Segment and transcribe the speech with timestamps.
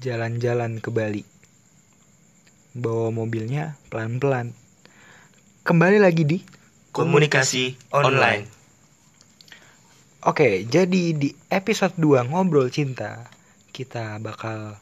[0.00, 1.28] jalan-jalan ke Bali.
[2.72, 4.56] Bawa mobilnya pelan-pelan.
[5.60, 6.38] Kembali lagi di
[6.90, 8.48] Komunikasi online.
[10.24, 13.28] Oke, jadi di episode 2 Ngobrol Cinta
[13.76, 14.80] kita bakal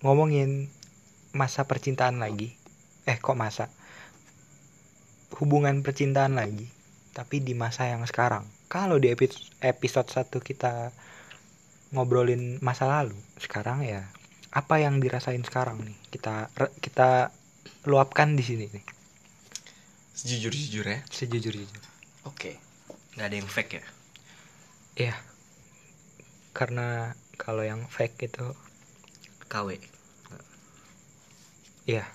[0.00, 0.72] ngomongin
[1.36, 2.56] masa percintaan lagi.
[3.04, 3.68] Eh, kok masa?
[5.36, 6.64] Hubungan percintaan lagi,
[7.12, 8.48] tapi di masa yang sekarang.
[8.72, 10.96] Kalau di epi- episode 1 kita
[11.94, 14.10] ngobrolin masa lalu, sekarang ya
[14.50, 15.96] apa yang dirasain sekarang nih?
[16.10, 17.30] Kita kita
[17.86, 18.84] luapkan di sini nih,
[20.14, 21.06] Sejujur-jujurnya.
[21.10, 21.82] sejujur-jujur.
[22.26, 22.58] Oke.
[23.14, 23.84] Nggak ada yang fake ya?
[24.94, 25.16] Iya.
[26.50, 28.46] Karena kalau yang fake itu
[29.46, 29.78] KW.
[31.84, 32.06] Iya.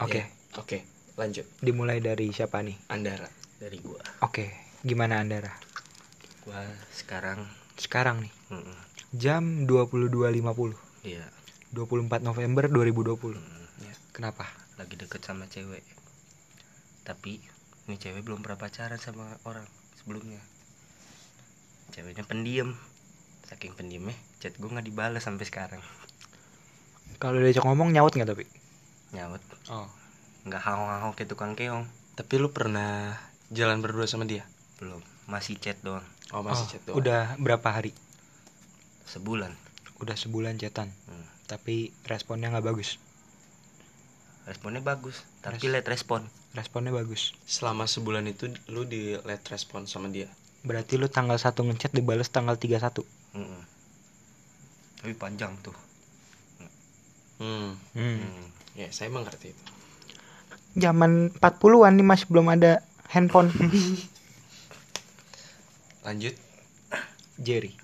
[0.00, 0.26] Oke, Ya,
[0.58, 0.78] Oke.
[1.14, 1.44] Lanjut.
[1.60, 2.74] dimulai dari siapa nih?
[2.88, 3.28] Andara
[3.60, 4.00] dari gua.
[4.24, 4.48] Oke,
[4.82, 5.52] gimana Andara?
[6.42, 10.72] Gua sekarang Sekarang nih, mm, jam 22.50.
[11.04, 11.24] iya
[11.72, 13.32] 24 November 2020.
[13.32, 13.40] mm,
[13.80, 14.44] Ya, kenapa?
[14.76, 15.84] lagi deket sama cewek.
[17.02, 17.40] Tapi
[17.86, 20.40] ini cewek belum pernah pacaran sama orang sebelumnya.
[21.90, 22.72] Ceweknya pendiam.
[23.42, 25.82] Saking pendiamnya, chat gua nggak dibalas sampai sekarang.
[27.20, 28.48] Kalau diajak ngomong nyaut nggak tapi?
[29.12, 29.88] Nyaut, Oh.
[30.42, 31.84] nggak haong-haong kayak tukang keong.
[32.16, 33.12] Tapi lu pernah
[33.52, 34.48] jalan berdua sama dia?
[34.80, 36.04] Belum, masih chat doang.
[36.32, 36.96] Oh, masih Oh, chat doang.
[36.96, 37.92] Udah berapa hari?
[39.12, 39.52] Sebulan.
[40.00, 40.88] Udah sebulan chatan.
[41.04, 41.28] Hmm.
[41.44, 42.96] Tapi responnya nggak bagus.
[44.42, 46.26] Responnya bagus, tapi Res- late respon.
[46.56, 47.36] Responnya bagus.
[47.46, 50.26] Selama sebulan itu lu di late respon sama dia.
[50.66, 53.06] Berarti lu tanggal 1 ngechat dibales tanggal 31.
[53.38, 53.62] Mm-mm.
[54.98, 55.76] Tapi panjang tuh.
[57.38, 57.78] Hmm.
[57.94, 58.18] Hmm.
[58.18, 58.46] Hmm.
[58.74, 59.62] Ya, saya mengerti itu.
[60.72, 62.80] Zaman 40-an nih masih belum ada
[63.12, 63.52] handphone.
[66.06, 66.34] Lanjut.
[67.38, 67.76] Jerry.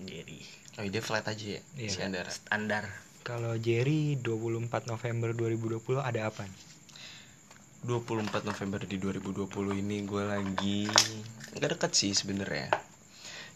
[0.00, 0.40] Jadi
[0.80, 1.60] Oh, dia flat aja ya,
[1.92, 2.32] si Andara.
[2.32, 2.88] standar.
[3.20, 6.56] Kalau Jerry 24 November 2020 ada apa nih?
[7.84, 10.80] 24 November di 2020 ini gue lagi
[11.52, 12.72] nggak deket sih sebenarnya.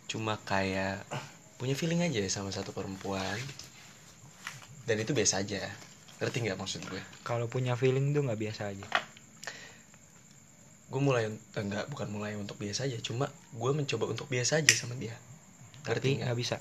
[0.05, 1.09] Cuma kayak
[1.57, 3.41] punya feeling aja sama satu perempuan.
[4.85, 5.65] Dan itu biasa aja.
[6.21, 7.01] Ngerti nggak maksud gue?
[7.25, 8.85] Kalau punya feeling tuh nggak biasa aja.
[10.93, 14.73] Gue mulai eh, nggak bukan mulai untuk biasa aja, cuma gue mencoba untuk biasa aja
[14.77, 15.17] sama dia.
[15.89, 16.61] Ngerti nggak bisa.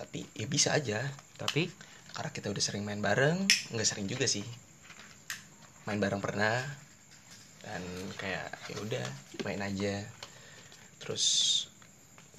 [0.00, 1.04] Tapi ya bisa aja.
[1.36, 1.68] Tapi?
[2.16, 3.44] Karena kita udah sering main bareng
[3.76, 4.44] nggak sering juga sih.
[5.84, 6.64] Main bareng pernah.
[7.60, 7.84] Dan
[8.16, 9.06] kayak ya udah
[9.44, 10.00] main aja.
[11.04, 11.24] Terus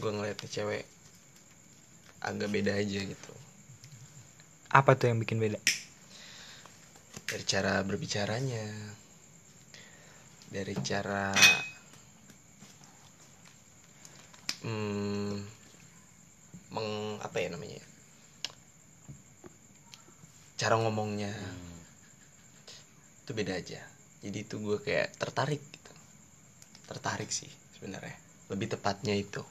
[0.02, 0.84] gue ngeliat nih cewek
[2.26, 3.34] agak beda aja gitu.
[4.74, 5.62] Apa tuh yang bikin beda?
[7.32, 8.68] dari cara berbicaranya.
[10.52, 11.32] Dari cara
[14.68, 15.40] hmm,
[16.76, 16.90] meng
[17.24, 17.80] apa ya namanya
[20.62, 21.34] cara ngomongnya
[23.26, 23.82] itu beda aja
[24.22, 25.94] jadi itu gue kayak tertarik gitu
[26.86, 28.14] tertarik sih sebenarnya
[28.54, 29.42] lebih tepatnya itu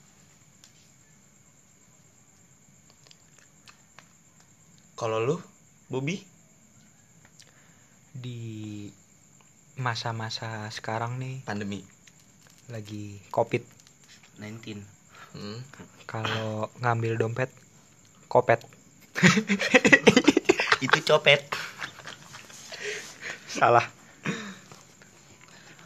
[4.94, 5.36] kalau lu
[5.90, 6.22] Bobby
[8.10, 8.86] Di
[9.80, 11.80] masa-masa sekarang nih pandemi
[12.70, 13.66] lagi covid.
[14.38, 14.82] 19.
[15.34, 15.58] hmm.
[16.06, 17.50] Kalau ngambil dompet,
[18.26, 18.62] kopet.
[20.80, 21.44] Itu copet.
[23.46, 23.84] Salah.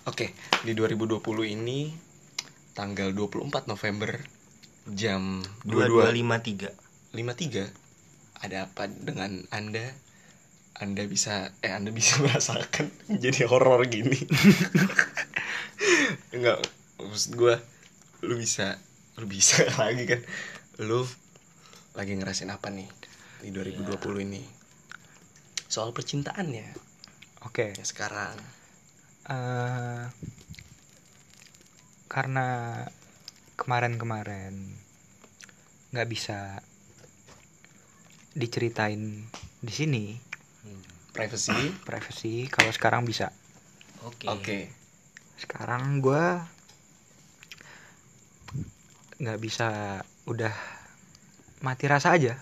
[0.06, 0.31] Oke,
[0.62, 1.19] di 2020
[1.50, 1.91] ini
[2.77, 4.21] tanggal 24 November
[4.91, 8.43] jam 22.53 2253.
[8.44, 9.97] ada apa dengan Anda?
[10.75, 14.19] Anda bisa eh Anda bisa merasakan jadi horor gini.
[16.34, 16.61] Enggak,
[17.00, 17.55] maksud gue
[18.25, 18.78] lu bisa
[19.21, 20.21] lu bisa lagi kan
[20.82, 21.06] lu
[21.94, 22.88] lagi ngerasain apa nih
[23.44, 24.43] di 2020 ini
[25.75, 26.71] soal percintaannya.
[27.43, 27.75] Oke.
[27.75, 28.39] ya sekarang.
[29.27, 30.07] Eh
[32.07, 32.47] karena
[33.59, 34.55] kemarin-kemarin
[35.91, 36.62] nggak bisa
[38.39, 39.27] diceritain
[39.59, 40.05] di sini.
[41.11, 41.59] Privacy.
[41.91, 43.35] Privacy kalau sekarang bisa.
[44.06, 44.31] Oke.
[44.31, 44.59] oke.
[45.35, 46.47] Sekarang gua
[49.19, 49.99] nggak bisa
[50.31, 50.55] udah
[51.67, 52.38] mati rasa aja.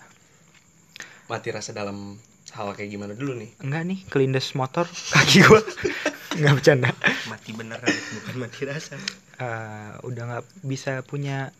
[1.25, 2.17] Mati rasa dalam
[2.53, 3.49] hal kayak gimana dulu nih?
[3.59, 5.61] Enggak nih kelindes motor kaki gua.
[6.39, 6.89] Nggak bercanda.
[7.29, 7.85] Mati beneran,
[8.17, 8.97] bukan mati rasa.
[9.37, 11.53] Eh, udah nggak bisa punya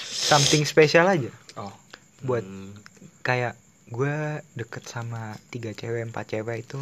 [0.00, 1.28] something spesial aja.
[1.56, 1.72] Oh.
[2.20, 2.72] Buat Hmm,
[3.20, 3.56] kayak
[3.90, 4.14] gue
[4.54, 6.80] deket sama tiga cewek empat cewek itu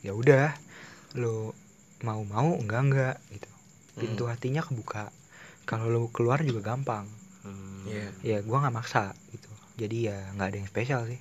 [0.00, 0.54] ya udah
[1.14, 1.52] lo
[2.00, 3.50] mau mau enggak enggak gitu.
[3.98, 4.32] Pintu Hmm.
[4.34, 5.10] hatinya kebuka.
[5.62, 7.06] Kalau lo keluar juga gampang.
[7.46, 7.86] Hmm.
[7.86, 8.10] Iya.
[8.20, 9.14] ya gue nggak maksa
[9.78, 11.20] jadi ya nggak ada yang spesial sih.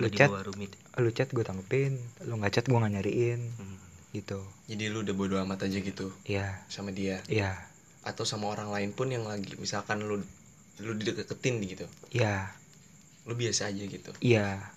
[0.00, 0.72] Lu Lu chat rumit.
[0.96, 2.00] lu chat gue tanggepin.
[2.24, 3.40] Lu nggak chat gue nggak nyariin.
[3.60, 3.78] Hmm.
[4.12, 4.44] gitu.
[4.68, 6.12] Jadi lu udah bodo amat aja gitu?
[6.28, 6.60] Iya.
[6.68, 7.24] Sama dia?
[7.32, 7.56] Iya.
[8.04, 10.20] Atau sama orang lain pun yang lagi misalkan lu
[10.80, 11.84] lu dideketin gitu.
[12.12, 12.52] iya.
[13.24, 14.12] Lu biasa aja gitu.
[14.20, 14.68] iya.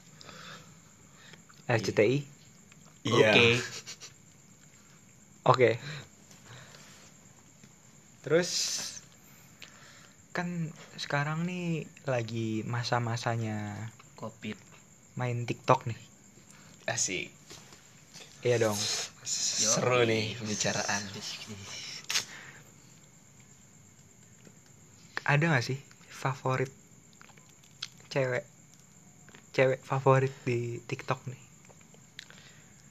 [1.68, 2.24] RCTI
[3.04, 3.32] Iya.
[3.34, 3.48] Oke.
[5.52, 5.70] oke.
[8.24, 8.50] Terus
[10.36, 14.60] kan sekarang nih lagi masa-masanya Covid.
[15.16, 15.96] main TikTok nih
[16.86, 17.32] Asik.
[18.44, 18.76] iya dong
[19.24, 21.02] Seru nih pembicaraan.
[25.26, 26.70] ada gak sih favorit
[28.12, 28.44] cewek
[29.52, 31.42] cewek favorit di TikTok nih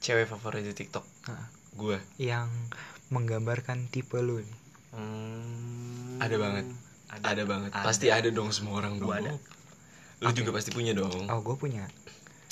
[0.00, 1.46] Cewek favorit di TikTok Heeh.
[1.74, 1.96] gua.
[2.16, 2.48] yang
[3.08, 4.58] menggambarkan tipe lu nih
[4.94, 6.22] Hmm.
[6.22, 6.70] Ada banget.
[7.06, 7.70] Ada, banget.
[7.70, 9.06] Pasti ada dong semua orang dong.
[9.06, 9.32] Gua ada.
[10.20, 11.26] Lu juga pasti punya dong.
[11.26, 11.84] oh gue punya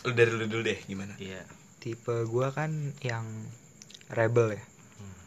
[0.02, 1.14] Lu dari lu dulu deh gimana?
[1.16, 1.46] Iya.
[1.78, 2.70] tipe gua kan
[3.00, 3.26] yang
[4.08, 4.62] rebel ya
[4.98, 5.18] Hmm.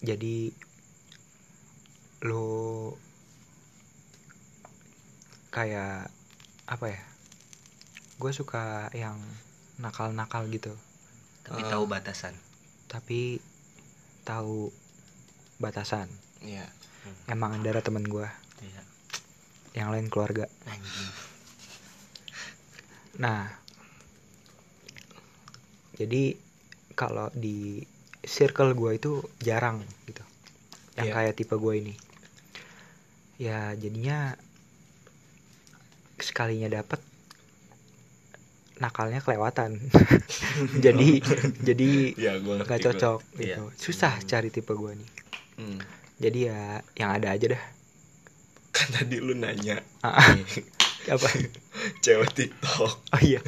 [0.00, 0.50] jadi
[2.22, 2.90] lu
[5.48, 6.10] kayak
[6.66, 7.02] apa ya
[8.16, 9.20] gue suka yang
[9.76, 10.74] nakal-nakal gitu
[11.42, 11.70] Tapi Ah.
[11.70, 12.34] tahu batasan.
[12.86, 13.38] tapi
[14.22, 14.72] tahu
[15.58, 16.66] batasan Iya.
[17.26, 18.28] Emang Andara temen gua.
[18.58, 18.82] Iya.
[19.76, 20.48] yang lain keluarga.
[20.64, 21.10] Anjing.
[23.16, 23.48] nah
[25.96, 26.36] jadi
[26.92, 27.80] kalau di
[28.20, 30.24] circle gua itu jarang gitu.
[30.96, 31.14] Yang Iya.
[31.14, 31.92] kayak tipe gua ini.
[33.36, 34.32] Ya jadinya
[36.16, 37.00] sekalinya dapet
[38.76, 39.80] nakalnya kelewatan.
[40.84, 41.20] Jadi
[41.64, 43.56] jadi Ya, nggak cocok Iya.
[43.56, 43.64] gitu.
[43.76, 45.10] Susah cari tipe gua nih.
[45.56, 45.80] Hmm.
[46.16, 46.60] Jadi ya
[46.94, 47.62] yang ada aja dah.
[48.70, 49.80] Kan tadi lu nanya.
[50.00, 50.16] Ah,
[51.14, 51.28] apa?
[52.00, 52.92] Cewek TikTok.
[52.92, 53.40] Oh iya.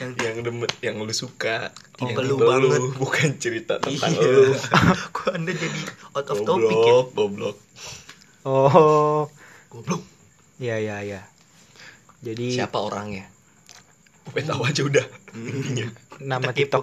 [0.00, 1.70] Yang demen yang lu suka.
[1.98, 2.80] Oh, yang lu banget.
[2.96, 4.26] bukan cerita tentang Iya.
[4.26, 4.52] lu.
[5.14, 5.80] Kok Anda jadi
[6.12, 6.76] out of topic ya?
[6.76, 7.56] goblok goblok.
[8.42, 9.26] Oh.
[9.68, 10.02] Goblok.
[10.58, 11.20] iya iya iya.
[12.20, 13.26] Jadi siapa orangnya?
[14.28, 15.86] Gue tahu aja udah intinya.
[16.20, 16.78] Nama Kita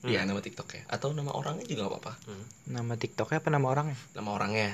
[0.00, 0.82] Iya nama TikTok ya.
[0.88, 2.12] Atau nama orangnya juga gak apa-apa.
[2.24, 2.44] Hmm.
[2.72, 3.98] nama tiktoknya apa nama orangnya?
[4.16, 4.70] Nama orangnya.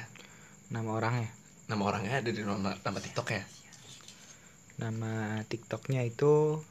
[0.70, 1.30] Nama orangnya.
[1.66, 3.42] Nama orangnya ada di nama nama TikToknya.
[4.78, 5.12] Nama
[5.50, 6.62] tiktoknya itu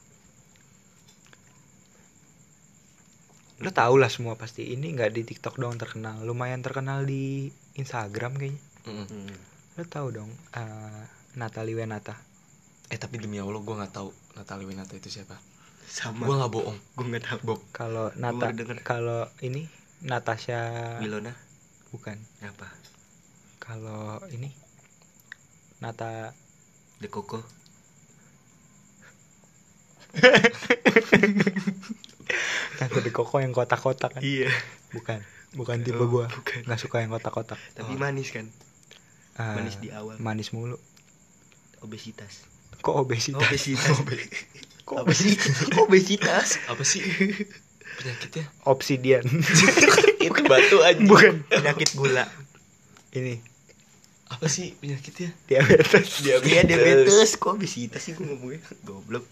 [3.55, 4.71] lu tau lah semua pasti.
[4.71, 6.23] Ini nggak di tiktok doang terkenal.
[6.23, 8.61] Lumayan terkenal di instagram kayaknya.
[8.85, 9.33] Hmm.
[9.75, 11.03] lu tahu dong eh,
[11.35, 12.15] Natalie Wenata.
[12.87, 15.35] Eh tapi demi allah gue nggak tahu Natalie Winata itu siapa
[15.95, 16.27] Sama.
[16.27, 17.55] gue nggak bohong Gue nggak tahu.
[17.71, 18.51] Kalau Nata
[18.83, 19.63] kalau ini
[20.01, 20.59] Natasha
[20.99, 21.31] Milona.
[21.89, 22.67] bukan Apa?
[23.57, 24.51] kalau ini
[25.77, 26.35] Nata
[26.97, 27.39] The Coco.
[32.75, 34.51] Nata de Coco yang kotak-kotak kan Iya.
[34.91, 35.19] bukan
[35.53, 36.59] bukan tipe Oh, bukan.
[36.63, 37.99] nggak suka yang kotak-kotak Tapi Oh.
[37.99, 38.47] manis kan.
[39.35, 40.15] Ah, Manis di awal.
[40.17, 40.79] manis mulu
[41.81, 42.47] Obesitas.
[42.79, 43.97] Kok obesitas Obesitas.
[44.81, 45.31] kok Apa sih?
[45.79, 46.47] Obesitas.
[46.65, 47.01] apa sih
[47.95, 49.23] penyakitnya obsidian
[50.21, 52.23] itu batu aja bukan Penyakit gula.
[53.11, 53.39] ini
[54.25, 57.35] apa sih penyakitnya diabetes Iya diabetes.
[57.35, 58.59] Kok obesitas sih gue ngomongnya?
[58.81, 59.23] Goblok.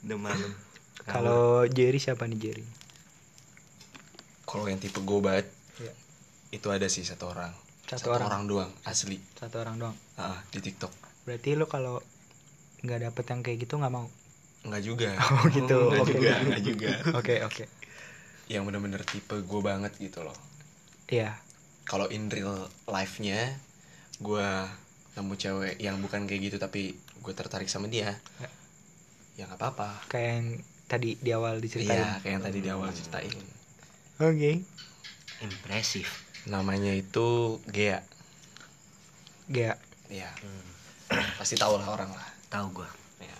[0.00, 0.52] Udah malam.
[1.02, 2.64] kalau Jerry siapa nih Jerry
[4.44, 5.44] kalau yang tipe gue banget
[5.76, 5.92] Iya.
[6.52, 7.50] itu ada sih satu orang
[7.88, 8.44] Satu orang.
[8.44, 9.16] doang asli.
[9.34, 9.96] Satu orang doang.
[10.14, 10.92] Ah, di TikTok.
[11.24, 12.04] Berarti lo kalau
[12.84, 14.06] nggak dapet yang kayak gitu nggak mau?
[14.62, 15.10] Nggak juga.
[15.32, 15.76] Oh, gitu.
[15.88, 16.12] nggak Oke.
[16.12, 16.90] juga nggak juga.
[17.16, 17.64] Oke oke.
[18.46, 20.36] Yang bener-bener tipe gue banget gitu loh.
[21.08, 21.32] Iya.
[21.84, 22.54] Kalau in real
[22.84, 23.56] life-nya
[24.20, 24.48] gue
[25.16, 28.48] nemu cewek yang bukan kayak gitu tapi gue tertarik sama dia Ya.
[29.34, 30.04] ya nggak apa-apa.
[30.06, 30.48] Kayak yang
[30.84, 31.96] tadi di awal diceritain.
[31.96, 33.32] Iya kayak yang tadi di awal ceritain.
[34.18, 34.52] Oke.
[35.40, 36.27] Impresif.
[36.48, 37.28] Namanya itu
[37.66, 38.00] Gea
[39.46, 39.76] Gea
[40.08, 40.64] ya Hmm.
[41.36, 42.88] pasti tahu lah orang lah Tahu gua.
[43.18, 43.36] ya.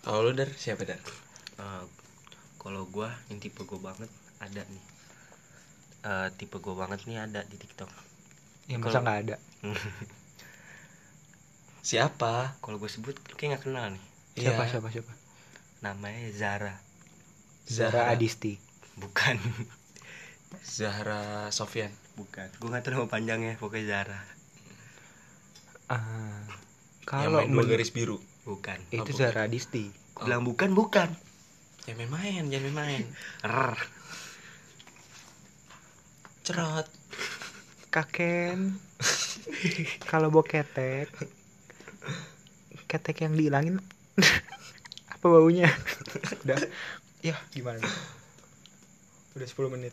[0.00, 1.00] kalau lu dar siapa dar
[1.54, 1.84] Eh,
[2.56, 4.08] kalau gua yang tipe gua banget
[4.38, 4.84] ada nih.
[6.02, 7.88] Eh, tipe gua banget nih ada di TikTok.
[8.66, 9.36] yang masa Kalau- nggak ada
[11.82, 14.04] siapa Kalau gue sebut lu kayak nggak kenal nih.
[14.34, 14.70] siapa Iya.
[14.70, 15.12] siapa siapa
[15.80, 16.74] Namanya Zara.
[17.66, 18.02] Zara Zahra.
[18.10, 18.56] Adisti
[18.96, 19.36] Bukan.
[20.76, 22.46] Zahra Sofyan Bukan.
[22.58, 23.54] Gue nggak tahu nama panjangnya.
[23.58, 24.20] Pokoknya Zara.
[25.84, 28.16] Ah, yang kalau main dua garis biru
[28.48, 28.80] Bukan.
[28.88, 29.20] itu Oh, bukan.
[29.20, 31.10] Zara Adisti Gua bilang bukan, bukan.
[31.84, 33.04] yang main-main jangan main-main
[33.44, 33.76] Rrr.
[36.40, 36.88] cerot
[37.92, 38.80] Kaken
[40.10, 41.12] kalau bawa ketek
[42.88, 43.84] ketek yang dihilangin
[45.12, 45.68] apa baunya
[46.48, 46.56] udah
[47.20, 47.84] ya gimana
[49.36, 49.92] udah 10 menit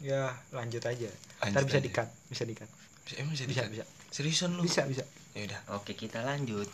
[0.00, 1.10] Ya, lanjut aja.
[1.44, 1.84] Lanjut ntar bisa aja.
[1.84, 2.68] dikat bisa dikat
[3.04, 3.84] bisa- emang bisa bisa bisa, bisa.
[4.10, 4.64] Seriusan lu?
[4.64, 5.04] Bisa bisa.
[5.36, 5.60] Ya udah.
[5.76, 6.66] Oke kita lanjut.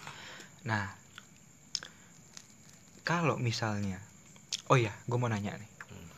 [0.64, 0.94] Nah
[3.06, 3.98] kalau misalnya
[4.70, 5.70] oh ya gue mau nanya nih.
[5.90, 6.08] Hmm.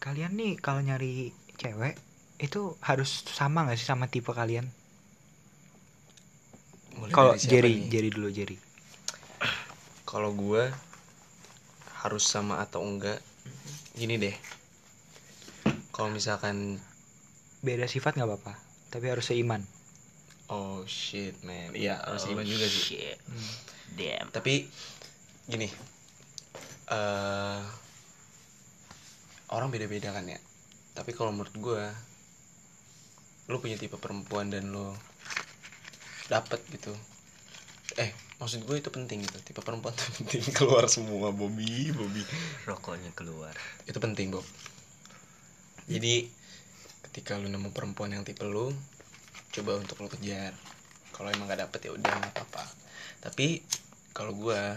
[0.00, 1.96] kalian nih kalau nyari cewek
[2.36, 4.68] itu harus sama gak sih sama tipe kalian?
[7.00, 7.88] Mulai kalau Jerry nih?
[7.88, 8.56] Jerry dulu Jerry.
[10.04, 10.68] Kalau gue
[12.04, 13.18] harus sama atau enggak
[13.96, 14.36] gini deh
[15.96, 16.76] kalau misalkan
[17.64, 18.52] beda sifat nggak apa-apa
[18.92, 19.64] tapi harus seiman.
[20.46, 21.72] Oh shit man.
[21.74, 22.94] Iya harus Oh, iman juga sih.
[22.94, 23.18] shit.
[23.24, 23.52] Hmm.
[23.96, 24.28] Damn.
[24.30, 24.68] Tapi
[25.48, 25.66] gini
[26.86, 27.60] eh
[29.50, 30.38] orang beda-beda kan ya?
[30.92, 31.82] Tapi kalau menurut gue
[33.48, 34.90] lu punya tipe perempuan dan lu
[36.26, 36.90] dapet gitu
[37.94, 39.38] eh maksud gue itu penting gitu.
[39.42, 42.22] Tipe perempuan tuh penting keluar semua Bobby Bobby.
[42.68, 43.56] Rokoknya keluar.
[43.88, 44.44] Itu penting Bob
[45.86, 46.26] jadi
[47.10, 48.74] ketika lu nemu perempuan yang tipe lu
[49.54, 50.52] coba untuk lu kejar.
[51.16, 52.64] Kalau emang gak dapet ya udah nggak apa-apa.
[53.24, 53.64] Tapi
[54.12, 54.76] kalau gua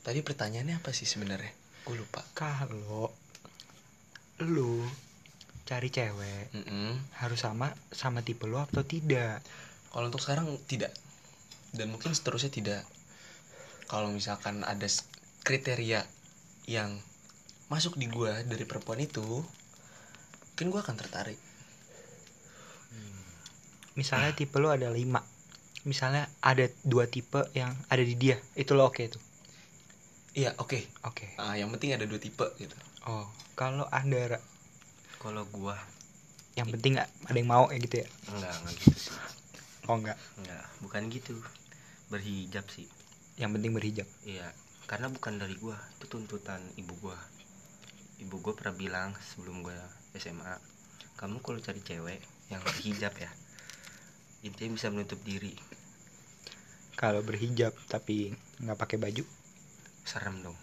[0.00, 1.52] tadi pertanyaannya apa sih sebenarnya?
[1.84, 2.24] Gue lupa.
[2.32, 3.12] Kalau
[4.42, 4.86] lu
[5.62, 6.98] cari cewek Mm-mm.
[7.22, 9.44] harus sama sama tipe lu atau tidak?
[9.92, 10.94] Kalau untuk sekarang tidak.
[11.76, 12.82] Dan mungkin seterusnya tidak.
[13.92, 14.88] Kalau misalkan ada
[15.44, 16.00] kriteria
[16.64, 16.96] yang
[17.72, 19.24] masuk di gua dari perempuan itu
[20.52, 21.40] mungkin gua akan tertarik.
[23.96, 25.24] Misalnya tipe lu ada lima.
[25.88, 28.36] Misalnya ada dua tipe yang ada di dia.
[28.52, 29.32] Itu lo oke tuh
[30.32, 30.80] iya oke.
[31.04, 31.36] Oke.
[31.36, 32.76] Ah, yang penting ada dua tipe gitu.
[33.04, 34.40] Oh kalau anda Ra,
[35.20, 35.76] Kalau gua.
[36.58, 38.06] Yang penting nggak ada yang mau ya gitu ya?
[38.32, 39.14] Enggak, enggak gitu sih.
[39.88, 40.18] Oh enggak.
[40.40, 41.36] Enggak, bukan gitu.
[42.10, 42.88] Berhijab sih.
[43.40, 44.08] Yang penting berhijab.
[44.26, 44.52] Iya,
[44.84, 47.16] karena bukan dari gua, itu tuntutan ibu gua.
[48.22, 49.74] Ibu gua pernah bilang sebelum gua
[50.14, 50.54] SMA,
[51.18, 52.22] kamu kalau cari cewek
[52.54, 53.30] yang berhijab ya,
[54.46, 55.54] intinya bisa menutup diri.
[56.94, 58.30] kalau berhijab tapi
[58.62, 59.24] nggak pakai baju
[60.06, 60.54] Serem dong.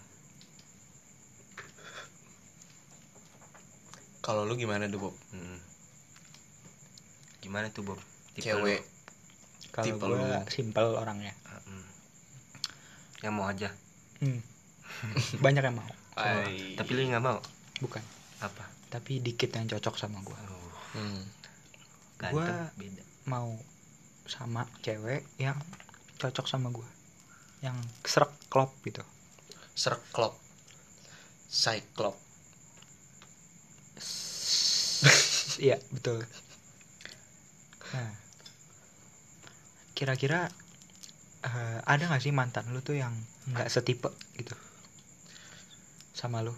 [4.30, 5.58] kalau lu gimana tuh Bob Hmm.
[7.42, 8.00] Gimana tuh Bob?
[8.38, 8.86] Tipe cewek
[9.74, 11.34] kalau gue simple orangnya
[11.66, 11.86] hmm.
[13.26, 13.70] Yang mau aja.
[14.22, 14.40] Hmm.
[15.44, 17.40] banyak yang mau Oh, tapi lu nggak mau?
[17.80, 18.04] bukan.
[18.44, 18.80] Apa?
[18.90, 21.22] tapi dikit yang cocok sama gue Oh, hmm.
[22.20, 23.04] beda.
[23.30, 23.54] mau
[24.26, 25.56] sama cewek yang
[26.18, 26.90] cocok sama gue
[27.62, 29.06] yang serak klop gitu.
[29.78, 30.36] Serklop
[31.50, 32.18] Cyclop.
[35.60, 36.24] Iya betul.
[37.92, 38.16] Nah.
[39.92, 40.48] Kira-kira
[41.44, 43.12] eh, ada nggak sih mantan lu tuh yang
[43.52, 44.08] nggak setipe
[44.40, 44.56] gitu
[46.20, 46.52] sama lu.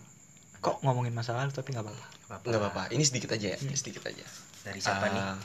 [0.57, 2.05] Kok ngomongin masa lalu tapi nggak apa-apa.
[2.49, 2.83] Nggak apa-apa.
[2.89, 3.69] Ini sedikit aja ya Hmm.
[3.69, 4.25] ini sedikit aja.
[4.65, 5.21] Dari siapa nih?
[5.21, 5.37] Ah,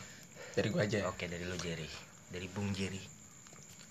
[0.56, 1.04] dari gua aja.
[1.08, 1.88] Oke, dari lu Jerry.
[2.32, 3.00] Dari Bung Jerry.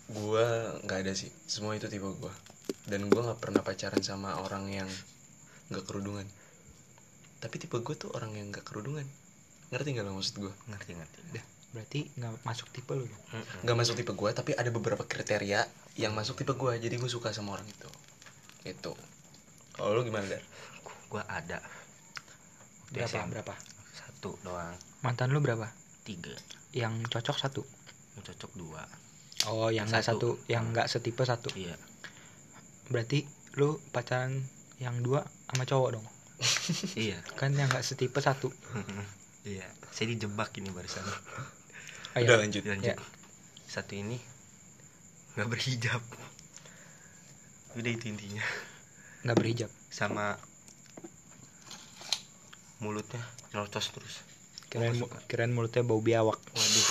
[0.05, 0.45] gua
[0.85, 1.33] nggak ada sih.
[1.49, 2.29] Semua itu tipe gua.
[2.85, 4.89] Dan gua nggak pernah pacaran sama orang yang
[5.69, 6.29] nggak kerudungan.
[7.41, 9.05] Tapi tipe gua tuh orang yang nggak kerudungan.
[9.73, 10.53] Ngerti nggak lo maksud gua?
[10.69, 11.17] Ngerti ngerti.
[11.33, 13.23] Dah, berarti nggak masuk tipe lu dong?
[13.33, 13.65] Mm-mm.
[13.65, 15.65] nggak masuk tipe gua tapi ada beberapa kriteria
[15.97, 16.77] yang masuk tipe gua.
[16.77, 17.89] Jadi gue suka sama orang itu.
[18.61, 18.93] Itu
[19.75, 20.43] kalau lu gimana dar
[21.05, 21.59] Gua ada.
[22.87, 23.29] Di berapa SMA.
[23.29, 23.53] berapa
[23.91, 24.73] Satu doang.
[24.99, 25.69] mantan lu berapa
[26.01, 26.33] Tiga.
[26.71, 27.61] yang cocok satu
[28.15, 28.81] Yang cocok dua.
[29.45, 30.39] oh yang nggak Satu.
[30.39, 31.75] satu yang nggak setipe satu Iya.
[32.87, 34.41] berarti lu pacaran
[34.77, 36.07] yang dua sama cowok dong
[36.97, 37.17] iya.
[37.33, 38.49] kan yang nggak setipe satu
[39.45, 39.65] iya.
[39.89, 40.99] Saya dijebak ini barusan.
[42.13, 42.27] Ayo.
[42.27, 42.91] udah lanjut Lanjut.
[42.91, 42.99] Ya.
[43.65, 44.19] Satu ini
[45.33, 46.03] nggak berhijab.
[47.73, 48.43] Udah itu intinya.
[49.25, 50.37] Nggak berhijab Sama
[52.77, 54.15] mulutnya nyelocos terus.
[54.69, 55.17] suka.
[55.25, 56.87] kirain mulutnya bau biawak Waduh.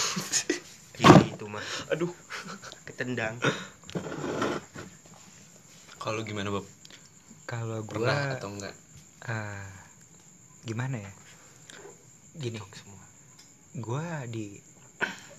[0.94, 2.10] Ini itu mah aduh
[2.84, 3.38] ketendang.
[5.96, 6.66] kalau gimana Bob
[7.44, 8.74] kalau pernah gua atau enggak
[9.24, 9.68] ah,
[10.62, 11.12] gimana ya
[12.34, 13.02] gini semua.
[13.76, 14.58] gua di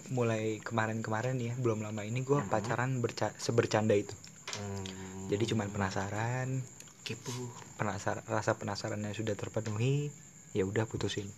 [0.08, 2.50] mulai kemarin-kemarin ya belum lama ini gua Mhm.
[2.50, 4.14] pacaran berca sebercanda itu
[4.56, 4.86] Hmm.
[5.28, 6.62] jadi cuman penasaran
[7.06, 7.30] kepo.
[7.76, 10.10] penasaran rasa penasarannya sudah terpenuhi
[10.52, 11.30] ya udah putusin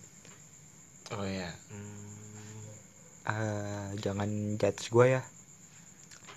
[1.10, 2.06] oh ya Hmm.
[3.28, 5.22] Eh, jangan judge gua ya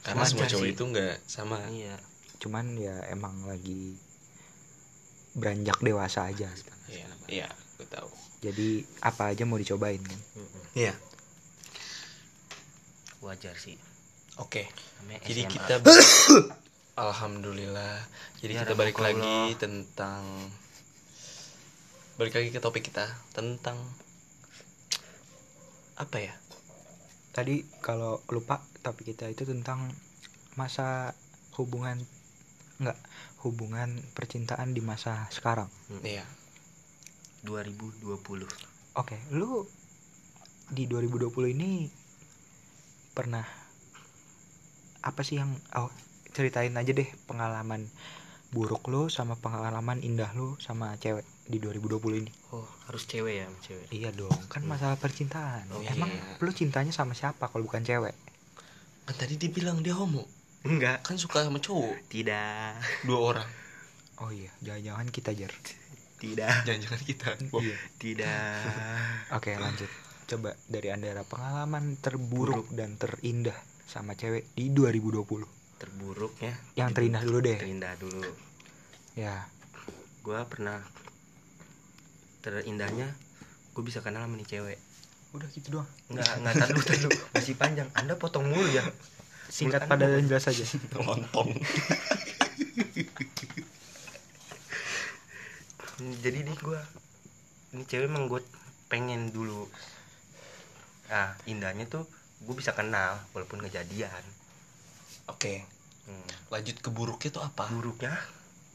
[0.01, 0.73] karena semua cowok sih.
[0.73, 1.95] itu enggak sama Iya.
[2.37, 3.95] cuman ya emang lagi
[5.31, 6.51] beranjak dewasa aja
[6.85, 7.47] iya iya
[7.77, 8.09] gue tahu
[8.41, 8.69] Jadi
[8.99, 10.19] apa aja mau dicobain kan?
[10.73, 10.91] Iya
[13.21, 13.77] wajar sih
[14.35, 14.65] oke
[14.99, 15.73] Namanya jadi kita
[16.95, 18.03] alhamdulillah
[18.39, 19.47] jadi Ya, kita balik Rahmatullah.
[19.47, 20.23] lagi tentang
[22.15, 23.77] balik lagi ke topik kita tentang
[25.95, 26.35] apa ya
[27.31, 29.87] Tadi kalau lupa topik kita itu tentang
[30.53, 31.15] masa
[31.55, 31.95] hubungan
[32.75, 32.99] enggak
[33.39, 35.71] hubungan percintaan di masa sekarang.
[36.03, 36.27] iya
[37.47, 38.19] 2020
[38.93, 39.63] Oke, lu
[40.67, 41.87] di 2020 ini
[43.15, 43.47] pernah
[45.01, 45.87] apa sih yang oh
[46.31, 47.87] ceritain aja deh pengalaman
[48.49, 52.31] buruk lu sama pengalaman indah lu sama cewek di 2020 ini.
[52.51, 55.67] oh harus cewek ya cewek Iya dong, kan masalah percintaan.
[55.71, 56.35] Oh, Emang iya.
[56.39, 58.15] lu cintanya sama siapa kalau bukan cewek?
[59.01, 60.23] kan tadi dia bilang dia homo
[60.61, 63.49] enggak kan suka sama cowok tidak dua orang
[64.21, 65.49] Oh iya, jangan-jangan kita jar.
[66.21, 67.27] tidak jangan-jangan kita
[67.65, 67.75] Iya.
[67.97, 68.61] tidak
[69.33, 69.89] Oke, lanjut.
[70.27, 75.60] Coba dari Andara pengalaman terburuk dan terindah sama cewek di 2020.
[75.81, 77.57] Terburuknya Yang terindah dulu deh.
[77.57, 78.29] terindah dulu.
[79.17, 79.49] Ya,
[80.21, 80.85] gua pernah
[82.45, 83.09] terindahnya
[83.73, 84.79] gue bisa kenal sama nih cewek.
[85.33, 85.89] Udah gitu doang.
[86.13, 87.89] nggak nggak tar dulu masih panjang.
[87.97, 88.85] Anda potong mulu ya.
[89.49, 90.61] Singkat pada dan jelas aja.
[91.01, 91.49] lontong.
[96.21, 96.81] Jadi nih gua
[97.73, 98.41] ini cewek emang gue
[98.91, 99.65] pengen dulu.
[101.09, 102.05] Ah indahnya tuh
[102.41, 104.23] gue bisa kenal walaupun kejadian
[105.31, 105.53] oke
[106.05, 106.25] hmm.
[106.49, 108.13] lanjut ke buruknya tuh apa buruknya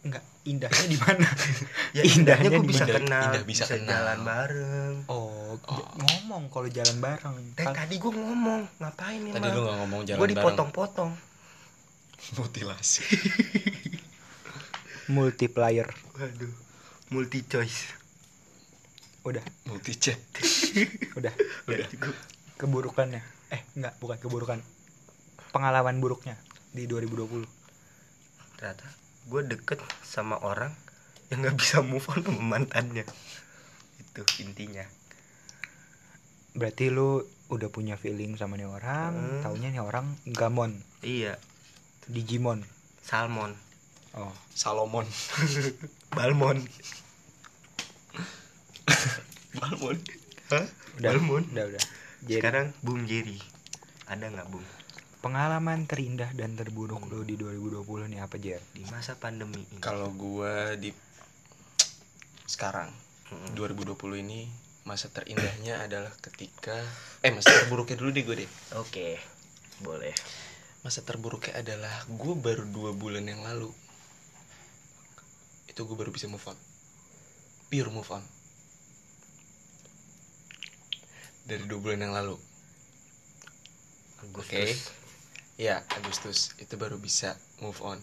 [0.06, 1.26] Enggak, indahnya di mana?
[1.98, 3.90] ya Indahnya indahnya gue bisa kenal Indah bisa bisa, kenal.
[3.90, 5.34] jalan bareng Oh,
[5.66, 5.82] Oh.
[5.98, 7.34] ngomong kalau jalan bareng.
[7.54, 11.10] eh Kal- tadi gue ngomong ngapain nih tadi lu nggak ngomong jalan gue bareng dipotong-potong
[12.36, 13.02] mutilasi
[15.08, 15.88] multiplier.
[16.14, 16.54] waduh
[17.08, 17.94] multi choice
[19.22, 20.18] Udah, multi chat
[21.18, 21.34] udah.
[21.66, 21.86] udah
[22.54, 23.18] Keburukannya.
[23.50, 24.58] Eh, enggak, bukan keburukan.
[25.50, 26.38] Pengalaman buruknya
[26.76, 27.48] di 2020.
[28.56, 28.88] ternyata
[29.28, 30.72] gue deket sama orang
[31.28, 33.04] yang nggak bisa move on sama mantannya.
[34.00, 34.84] Itu intinya.
[36.52, 39.40] Berarti lu udah punya feeling sama nih orang, Hmm.
[39.44, 41.36] taunya nih orang gamon, iya.
[42.08, 42.64] Digimon.
[43.02, 43.52] salmon.
[44.16, 45.04] Oh, Salomon.
[46.16, 46.64] Balmon.
[49.60, 49.96] Balmon.
[50.48, 50.64] Hah?
[50.96, 51.44] udah, Balmon?
[51.52, 51.82] udah, udah.
[52.24, 53.36] Jadi, sekarang Bung Jerry.
[54.08, 54.64] Ada nggak Bung
[55.26, 58.62] pengalaman terindah dan terburuk lu di 2020 nih apa, Jer?
[58.70, 59.82] di masa pandemi ini.
[59.82, 60.94] Kalau gua di
[62.46, 62.94] sekarang
[63.34, 63.58] Mm-mm.
[63.58, 64.46] 2020 ini
[64.86, 66.78] masa terindahnya adalah ketika
[67.26, 68.50] eh masa terburuknya dulu deh gue deh.
[68.78, 69.18] Oke
[69.82, 70.14] boleh.
[70.86, 73.74] Masa terburuknya adalah gue baru dua bulan yang lalu.
[75.66, 76.54] Itu gue baru bisa move on.
[77.66, 78.22] Pure move on.
[81.50, 82.38] Dari dua bulan yang lalu.
[84.22, 85.05] Agustus
[85.56, 87.96] ya Agustus itu baru bisa move on.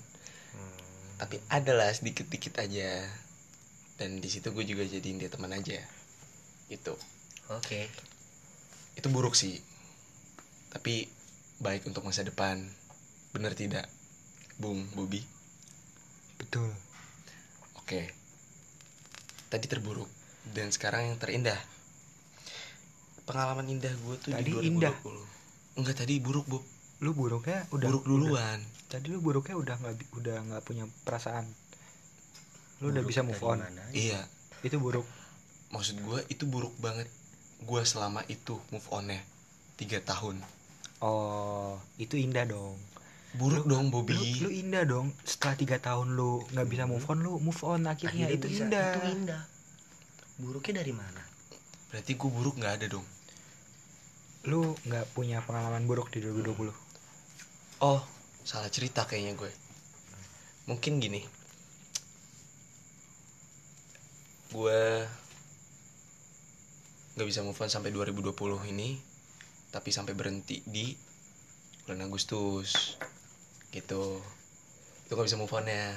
[0.53, 0.77] Hmm,
[1.17, 3.05] tapi adalah sedikit dikit aja.
[3.93, 5.77] Dan di situ gue juga jadiin dia teman aja.
[6.67, 6.97] Itu
[7.49, 7.81] oke.
[8.97, 9.61] Itu buruk sih.
[10.73, 11.05] Tapi
[11.61, 12.57] baik untuk masa depan.
[13.33, 13.85] Bener tidak?
[14.57, 15.21] Bung Bobi
[16.37, 16.69] Betul.
[17.77, 18.01] oke.
[19.49, 20.09] Tadi terburuk
[20.53, 21.57] dan sekarang yang terindah.
[23.23, 24.95] Pengalaman indah gue tuh Tadi di 2020 indah.
[25.79, 26.63] enggak tadi buruk Bob
[27.03, 31.43] Lu buruknya udah buruk udah- duluan tadi lu buruknya udah nggak udah nggak punya perasaan.
[32.79, 33.59] Lu udah Buruk bisa move on.
[33.59, 34.23] mana iya
[34.61, 35.03] Itu buruk.
[35.69, 37.09] maksud gue itu buruk banget
[37.59, 39.19] gue selama itu move onnya
[39.75, 40.39] tiga tahun
[40.99, 42.79] Oh, itu indah dong.
[43.33, 45.11] buruk dong Bobby Lu, lu indah dong.
[45.23, 48.63] Setelah tiga tahun lu nggak bisa move on, lu move on akhirnya, Akhirnya itu bisa,
[48.63, 48.89] indah.
[48.93, 49.41] itu indah
[50.35, 51.21] buruknya dari mana
[51.89, 53.05] berarti gue buruk nggak ada dong
[54.43, 56.82] Lu nggak punya pengalaman buruk di 2020.
[57.83, 57.99] Oh
[58.47, 59.51] salah cerita kayaknya gue.
[60.71, 61.21] Mungkin gini.
[64.55, 65.03] Gue
[67.13, 68.33] nggak bisa move on sampai 2020
[68.73, 68.97] ini
[69.69, 70.95] tapi sampai berhenti di
[71.83, 72.95] bulan Agustus.
[73.69, 74.03] Gitu.
[75.03, 75.91] Itu nggak bisa move on ya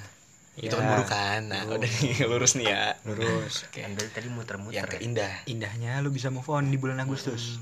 [0.57, 1.41] itu kan Ya, buruk kan?
[1.53, 1.85] Nah buruk.
[1.85, 2.85] udah nih lurus nih ya.
[3.05, 3.69] Lurus.
[3.77, 4.93] Anda tadi muter-muter yang ya?
[4.97, 5.33] keindah.
[5.45, 7.61] Indahnya lu bisa move on di bulan Agustus.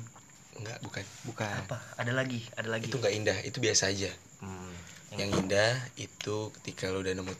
[0.59, 1.05] Enggak bukan.
[1.27, 1.57] Bukan.
[1.67, 1.79] apa?
[1.99, 2.89] Ada lagi ada lagi.
[2.91, 4.11] Itu nggak indah itu biasa aja.
[4.41, 4.75] Hmm,
[5.17, 7.33] yang indah itu ketika lo udah nemu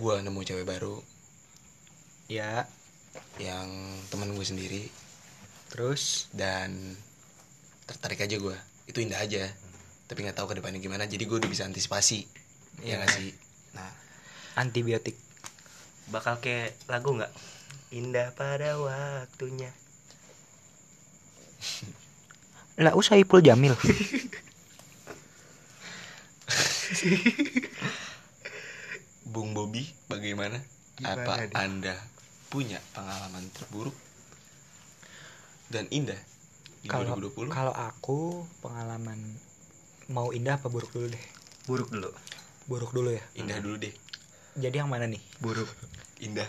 [0.00, 1.00] gua nemu cewek baru.
[2.30, 2.62] Ya,
[3.42, 3.68] yang
[4.12, 4.86] teman gue sendiri.
[5.70, 6.30] Terus?
[6.30, 6.94] Dan
[7.90, 8.56] tertarik aja gue
[8.86, 9.50] itu indah aja.
[10.06, 12.26] Tapi nggak tahu ke depannya gimana jadi gue udah bisa antisipasi.
[12.86, 13.34] Ya nggak sih?
[13.74, 13.90] Nah.
[14.58, 15.18] Antibiotik.
[16.10, 17.30] bakal kayak lagu nggak?
[17.94, 19.70] Indah pada waktunya
[22.80, 23.76] lah usah Ipul Jamil
[29.24, 30.58] Bung Bobby bagaimana?
[30.96, 31.94] Gimana Apa anda
[32.50, 33.94] punya pengalaman terburuk
[35.70, 36.18] dan indah
[36.82, 37.46] di kalau 2020?
[37.46, 39.38] kalau aku pengalaman
[40.10, 41.24] mau indah apa buruk dulu deh
[41.64, 42.10] buruk dulu
[42.66, 43.94] buruk dulu ya Indah dulu deh.
[44.58, 45.70] jadi yang mana nih buruk
[46.20, 46.48] Indah.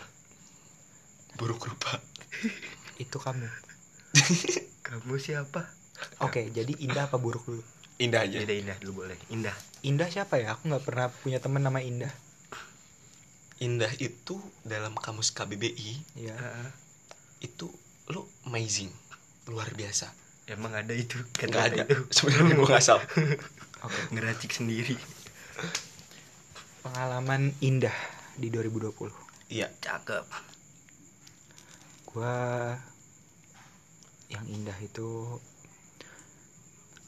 [1.39, 1.95] Buruk rupa.
[2.99, 3.47] itu kamu
[4.87, 5.69] kamu siapa
[6.21, 7.63] oke jadi indah apa buruk dulu
[7.97, 8.41] Indah aja.
[8.41, 9.13] indah indah dulu boleh.
[9.29, 9.53] Indah.
[9.85, 10.57] Indah siapa ya?
[10.57, 12.09] Aku nggak pernah punya temen nama indah.
[13.61, 16.33] Indah itu dalam kamus KBBI ya
[17.37, 17.69] itu
[18.09, 18.89] lo amazing,
[19.45, 20.09] luar biasa.
[20.49, 21.13] emang ada itu?
[21.37, 21.83] Nggak ada.
[21.85, 22.01] itu.
[22.09, 22.97] Sebenarnya gue ngasal.
[23.85, 24.01] oke.
[24.09, 24.97] Ngeracik sendiri.
[26.81, 27.93] Pengalaman indah
[28.33, 29.13] di 2020
[29.47, 29.69] Iya.
[29.77, 30.25] cakep.
[32.09, 32.33] Gua
[34.27, 35.37] yang indah itu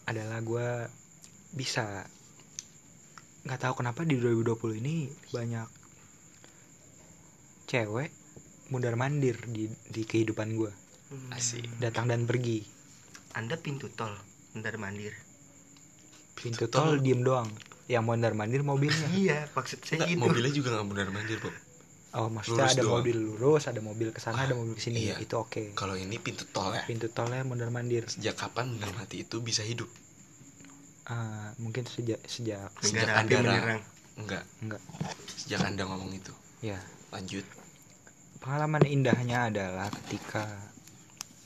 [0.05, 0.87] adalah gua
[1.53, 2.03] bisa
[3.43, 4.95] nggak tahu kenapa di 2020 ini
[5.31, 5.67] banyak
[7.67, 8.09] cewek
[8.71, 10.71] mundar mandir di di kehidupan gua.
[11.29, 11.67] Asik.
[11.77, 12.65] datang dan pergi.
[13.37, 14.13] Anda pintu tol
[14.57, 15.13] mundar mandir.
[16.33, 16.97] Pintu Tol.
[16.97, 17.03] tol.
[17.05, 17.49] diem doang.
[17.85, 19.05] Yang mondar mandir mobilnya.
[19.13, 20.21] Iya maksud saya Enggak, gitu.
[20.25, 21.53] mobilnya juga nggak benar mandir, Bob.
[22.13, 22.93] Oh maksudnya Lurus ada doang.
[22.95, 25.17] mobil lurus ada mobil ke sana ada Ah, mobil ke sini iya.
[25.17, 26.83] itu oke Kalau ini pintu tol ya.
[26.83, 29.89] pintu tolnya mondar mandir Sejak kapan benda mati itu bisa hidup?
[31.05, 33.81] Ah, mungkin sejak sejak Sejak Anda- menyerang
[34.15, 34.45] Enggak.
[34.59, 34.81] enggak
[35.35, 36.33] Sejak Anda ngomong itu.
[36.61, 36.77] ya
[37.09, 37.43] Lanjut.
[38.39, 40.45] pengalaman indahnya adalah ketika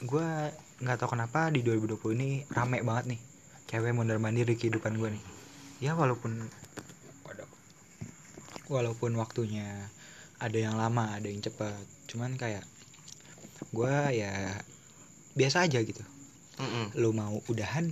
[0.02, 3.22] gua nggak tahu kenapa di 2020 ini rame banget nih
[3.66, 5.24] cewek mondar mandir di kehidupan gue nih
[5.80, 6.38] ya walaupun
[8.68, 9.90] walaupun waktunya
[10.38, 11.74] ada yang lama ada yang cepat.
[12.10, 12.64] Cuman kayak
[13.74, 14.58] gua ya
[15.38, 16.02] biasa aja gitu.
[16.58, 16.90] Mm-mm.
[16.98, 17.86] lu mau udahan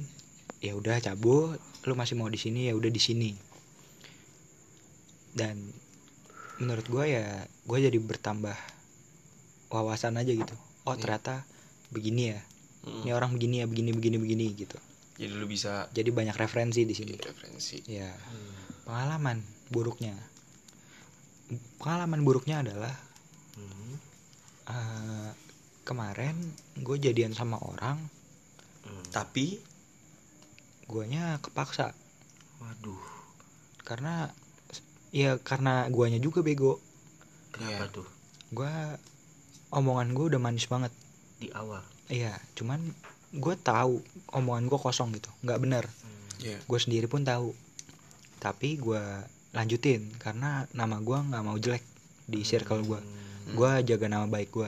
[0.57, 1.61] ya udah cabut.
[1.85, 3.31] Lu masih mau di sini ya udah di sini.
[5.35, 5.69] Dan
[6.57, 8.55] menurut gue ya gue jadi bertambah
[9.69, 10.55] wawasan aja gitu.
[10.87, 11.01] Oh Iya.
[11.01, 11.45] ternyata
[11.93, 12.41] begini ya.
[12.85, 14.77] Ini orang begini ya begini begini begini gitu.
[15.21, 17.13] Jadi lu bisa jadi banyak referensi di sini.
[17.17, 17.85] Referensi.
[17.85, 18.09] ya
[18.85, 19.41] pengalaman
[19.73, 20.13] buruknya
[21.77, 22.93] pengalaman buruknya adalah
[23.53, 23.95] Hmm.
[24.65, 25.29] eh,
[25.81, 26.35] kemarin
[26.75, 28.01] gue jadian sama orang
[28.81, 29.01] Hmm.
[29.09, 29.57] Tapi
[30.85, 31.89] guanya kepaksa.
[32.59, 33.01] Waduh.
[33.81, 34.29] Karena
[35.09, 36.77] ya karena guanya juga bego.
[37.49, 37.95] Kenapa Iya.
[37.95, 38.07] tuh?
[38.51, 38.93] Gua
[39.71, 40.93] omongan gue udah manis banget.
[41.35, 41.81] Di awal?
[42.05, 42.77] Iya cuman
[43.33, 46.29] gue tahu omongan gue kosong gitu nggak benar Hmm.
[46.39, 47.57] ya gue sendiri pun tahu.
[48.37, 49.01] Tapi gue
[49.55, 51.81] lanjutin karena nama gue nggak mau jelek
[52.25, 53.01] di circle gue
[53.45, 53.53] Hmm.
[53.53, 54.65] gue jaga nama baik gue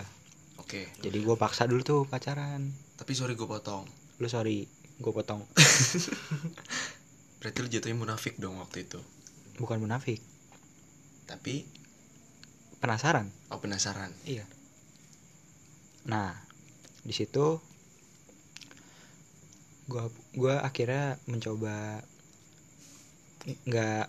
[0.58, 0.82] oke.
[1.02, 3.90] jadi gue paksa dulu tuh pacaran Tapi sorry gue potong.
[4.18, 5.42] lu sorry gue potong
[7.38, 9.02] Berarti lu jatuhnya munafik dong waktu itu.
[9.56, 10.22] bukan munafik
[11.26, 11.66] Tapi
[12.78, 14.14] penasaran oh penasaran.
[14.24, 14.46] iya
[16.06, 16.38] nah
[17.02, 17.58] di situ
[19.86, 22.06] gua gua akhirnya mencoba
[23.66, 24.06] nggak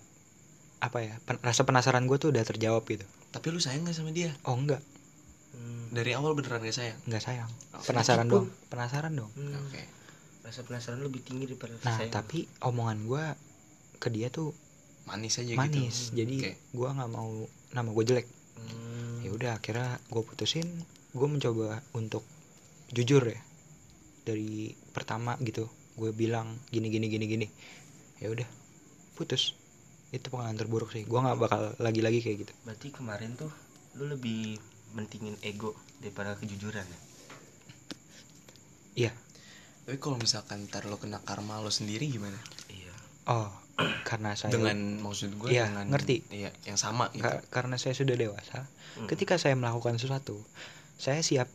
[0.79, 4.11] apa ya pen- rasa penasaran gue tuh udah terjawab gitu Tapi lu sayang gak sama
[4.11, 4.33] dia?
[4.43, 4.83] oh enggak
[5.49, 5.91] Hmm.
[5.91, 6.99] Dari awal beneran gak sayang?
[7.03, 9.57] nggak sayang Oh, penasaran dong penasaran dong Hmm.
[9.59, 9.83] Oke.
[10.41, 12.09] rasa penasaran lebih tinggi daripada nah sayang.
[12.11, 13.25] tapi omongan gue
[13.97, 14.55] ke dia tuh
[15.05, 16.21] Manis aja manis gitu.
[16.21, 16.53] jadi Oke.
[16.73, 17.31] gua nggak mau
[17.71, 19.19] nama gue jelek Hmm.
[19.21, 20.69] ya udah akhirnya gue putusin
[21.11, 22.23] gue mencoba untuk
[22.89, 23.41] jujur ya
[24.23, 27.47] dari pertama gitu gue bilang gini gini gini gini
[28.17, 28.47] ya udah
[29.13, 29.58] putus
[30.09, 33.53] itu pengalaman terburuk sih gue nggak bakal lagi lagi kayak gitu berarti kemarin tuh
[33.95, 34.57] lu lebih
[34.93, 36.99] mentingin ego daripada kejujuran ya
[38.99, 39.13] iya
[39.85, 42.37] Tapi kalau misalkan ntar lo kena karma lo sendiri gimana?
[42.69, 42.93] iya
[43.27, 43.49] oh
[44.03, 46.17] karena saya Dengan maksud gue Iya, dengan ngerti.
[46.29, 47.23] Iya, yang sama gitu.
[47.23, 48.67] ka- karena saya sudah dewasa
[48.97, 49.07] Hmm.
[49.07, 50.41] ketika saya melakukan sesuatu
[50.97, 51.47] saya siap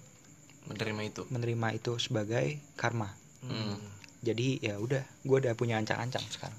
[0.64, 1.22] Menerima itu.
[1.28, 3.12] menerima itu sebagai karma
[3.42, 3.76] Hmm.
[4.24, 6.56] jadi ya udah gue udah punya ancang-ancang sekarang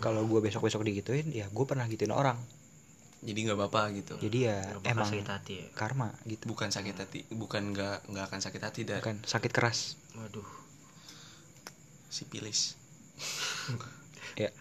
[0.00, 2.36] Kalau gue besok besok digituin ya gue pernah gituin orang.
[3.24, 4.20] Jadi nggak apa-apa gitu.
[4.20, 5.66] jadi ya bakal emang sakit hati ya.
[5.72, 6.44] karma gitu.
[6.44, 9.96] Bukan sakit hati, bukan nggak nggak akan sakit hati dan bukan sakit keras.
[10.12, 10.44] Waduh.
[12.12, 12.76] Sipilis.
[14.44, 14.52] ya.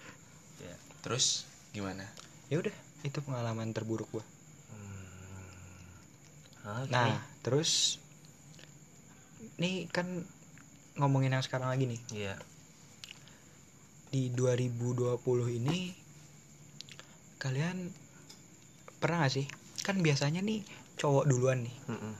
[0.63, 0.75] Ya.
[1.03, 1.43] Terus
[1.75, 2.07] gimana?
[2.53, 4.21] ya udah itu pengalaman terburuk gue
[4.69, 6.85] Hmm.
[6.85, 6.93] Oke.
[6.93, 7.97] nah terus
[9.57, 10.05] nih kan
[11.01, 11.97] ngomongin yang sekarang lagi nih.
[12.13, 12.37] Iya
[14.13, 15.17] di 2020
[15.57, 15.89] ini
[17.41, 17.89] kalian
[19.01, 19.49] pernah gak sih?
[19.81, 20.61] Kan biasanya nih
[21.01, 21.75] cowok duluan nih.
[21.89, 22.13] Mm-mm.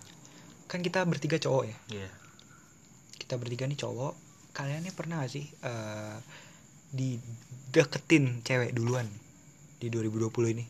[0.66, 1.78] kan kita bertiga cowok ya?
[2.02, 2.10] Iya.
[3.22, 4.18] kita bertiga nih cowok
[4.58, 6.18] kalian nih pernah gak sih eh
[6.94, 9.06] dideketin cewek duluan
[9.78, 10.66] di 2020 ini?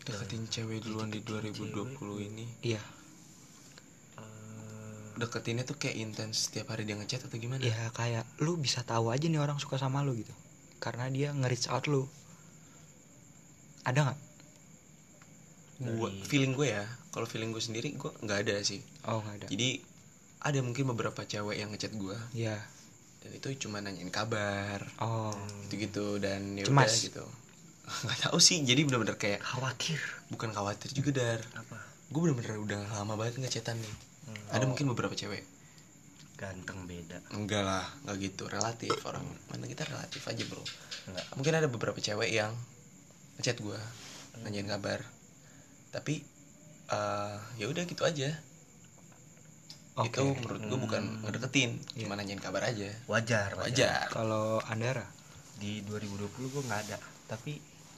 [0.00, 1.92] Deketin cewek duluan di 2020
[2.24, 2.44] ini.
[2.64, 2.95] Iya
[5.16, 7.60] deketinnya tuh kayak intens setiap hari dia ngechat atau gimana?
[7.64, 10.32] Ya kayak lu bisa tahu aja nih orang suka sama lu gitu.
[10.78, 12.04] Karena dia nge-reach out lu.
[13.82, 14.18] Ada nggak?
[15.76, 18.80] Gua feeling gue ya kalau feeling gue sendiri gue nggak ada sih.
[19.08, 19.46] Oh nggak ada.
[19.48, 19.68] Jadi
[20.40, 22.56] ada mungkin beberapa cewek yang ngechat gue ya
[23.24, 24.84] dan itu cuma nanyain kabar.
[25.02, 25.34] Oh.
[25.66, 27.26] Gitu-gitu dan ya udah gitu.
[28.06, 29.98] Nggak tahu sih jadi bener-bener kayak khawatir.
[30.30, 31.42] Bukan khawatir juga dar.
[31.58, 31.96] Apa?
[32.06, 33.94] gue bener-bener udah lama banget ngechatan nih
[34.26, 34.46] Hmm.
[34.50, 35.46] ada mungkin beberapa cewek
[36.36, 37.16] Ganteng beda.
[37.30, 40.60] enggak lah nggak gitu relatif orang mana kita relatif aja bro
[41.06, 41.24] Enggak.
[41.32, 42.52] mungkin ada beberapa cewek yang
[43.36, 43.78] ngechat gue
[44.38, 45.00] nanyain kabar
[45.88, 46.20] tapi
[46.86, 48.36] eh ya udah gitu aja
[49.96, 50.12] Oke.
[50.12, 51.22] itu menurut gue bukan Hmm.
[51.24, 52.04] ngedeketin Iya.
[52.04, 55.08] cuma nanyain kabar aja Wajar, wajar kalau Andara
[55.56, 57.56] Di 2020 gue nggak ada, tapi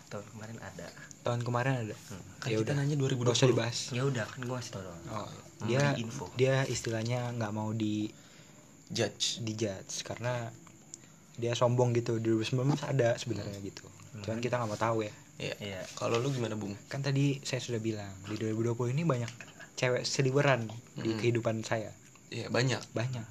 [0.09, 0.87] tahun kemarin ada.
[1.21, 2.25] tahun kemarin ada Hmm.
[2.39, 2.75] kan Ya kita udah.
[2.79, 5.01] nanya nggak 2020 usah dibahas Ya udah kan gue ngasih tau doang.
[5.09, 6.25] oh, Memberi dia info.
[6.35, 8.09] dia istilahnya nggak mau di
[8.89, 10.49] judge dijudge karena
[11.35, 13.85] dia sombong gitu di 2019 ada sebenarnya gitu
[14.19, 15.55] cuman kita nggak mau tahu ya Iya.
[15.61, 15.81] Iya.
[15.95, 19.31] kalau lu gimana bung kan tadi saya sudah bilang di 2020 ini banyak
[19.77, 20.67] cewek seliweran
[20.97, 21.19] di Mm.
[21.19, 21.93] kehidupan saya
[22.29, 23.23] Iya banyak banyak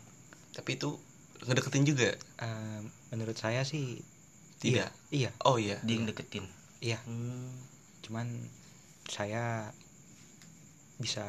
[0.54, 0.96] tapi itu
[1.42, 4.00] ngedeketin juga Eh, menurut saya sih
[4.58, 6.48] tidak iya oh iya Dia yang deketin.
[6.80, 7.52] Iya Hmm.
[8.02, 8.28] cuman
[9.06, 9.72] saya
[10.98, 11.26] bisa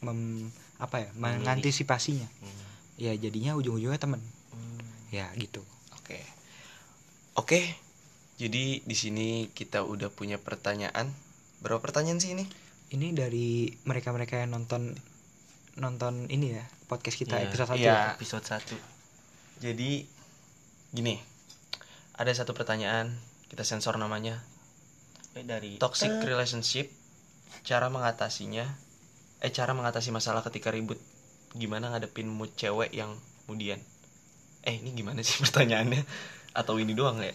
[0.00, 1.42] mem apa ya Memilih.
[1.42, 2.64] mengantisipasinya Hmm.
[2.96, 4.80] ya jadinya ujung-ujungnya temen Hmm.
[5.10, 5.60] ya gitu
[6.00, 6.18] Oke.
[7.36, 7.60] Oke.
[8.34, 11.14] Jadi di sini kita udah punya pertanyaan.
[11.60, 12.42] Berapa pertanyaan sih ini?
[12.90, 14.98] ini dari mereka-mereka yang nonton
[15.76, 17.94] nonton ini ya podcast kita Iya, episode satu iya.
[17.94, 18.18] ya.
[18.18, 18.74] Episode 1
[19.62, 19.90] Jadi
[20.90, 21.14] gini.
[22.18, 23.14] Ada satu pertanyaan,
[23.50, 24.38] kita sensor namanya.
[25.34, 26.90] eh, dari Toxic relationship,
[27.62, 28.66] cara mengatasinya.
[29.40, 30.98] Eh cara mengatasi masalah ketika ribut.
[31.54, 33.82] Gimana ngadepin mood cewek yang kemudian.
[34.62, 36.02] Eh, ini gimana sih pertanyaannya?
[36.54, 37.34] Atau ini doang ya?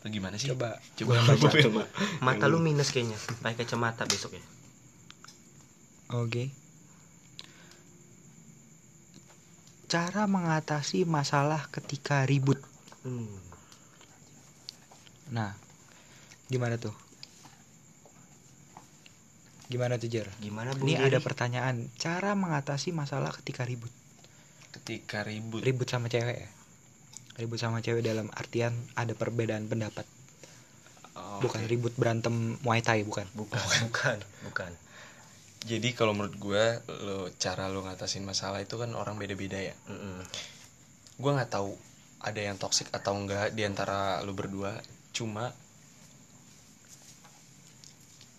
[0.00, 0.52] Atau gimana sih?
[0.52, 1.48] coba coba baca.
[1.64, 1.82] coba.
[2.20, 3.16] mata lu minus kayaknya.
[3.40, 4.44] Pakai kacamata besok ya.
[6.12, 6.52] oke
[9.88, 12.60] cara mengatasi masalah ketika ribut
[13.04, 13.28] Hmm.
[15.34, 15.50] Nah
[16.46, 16.94] gimana tuh
[19.66, 20.84] gimana tuh Jer Gimana Bu?
[20.84, 21.08] ini Jerry?
[21.10, 23.90] ada pertanyaan cara mengatasi masalah ketika ribut
[24.70, 25.60] Ketika ribut.
[25.60, 26.48] ribut sama cewek ya
[27.34, 30.06] ribut sama cewek dalam artian ada perbedaan pendapat
[31.14, 33.54] Oh, bukan ribut berantem muay thai bukan bukan,
[33.86, 34.18] bukan,
[34.50, 34.72] bukan.
[35.62, 36.64] Jadi kalau menurut gue,
[37.06, 39.78] lo cara lo ngatasin masalah itu kan orang beda-beda ya.
[39.86, 40.26] Mm-mm.
[41.16, 41.70] Gue nggak tahu
[42.18, 44.74] ada yang toksik atau enggak di antara lo berdua.
[45.14, 45.54] Cuma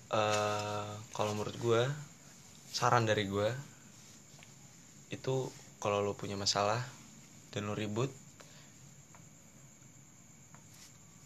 [0.07, 1.81] eh kalau menurut gue,
[2.69, 3.49] saran dari gue
[5.09, 5.35] itu
[5.77, 6.83] kalau lo punya masalah
[7.49, 8.11] dan lo ribut,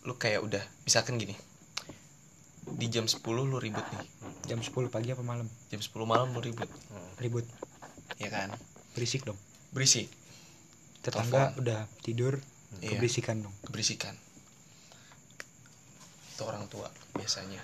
[0.01, 1.33] lo kayak udah, misalkan gini,
[2.69, 4.05] di jam 10 lo ribut nih,
[4.45, 7.11] jam 10 pagi apa malam jam 10 malam lo ribut, Hmm.
[7.17, 7.45] ribut
[8.17, 8.53] ya kan?
[8.91, 9.37] berisik dong
[9.69, 10.09] Berisik,
[11.01, 11.61] tetangga Telepon.
[11.61, 12.33] udah tidur
[12.79, 12.93] Iya.
[12.95, 14.13] keberisikan dong keberisikan
[16.39, 17.59] itu orang tua biasanya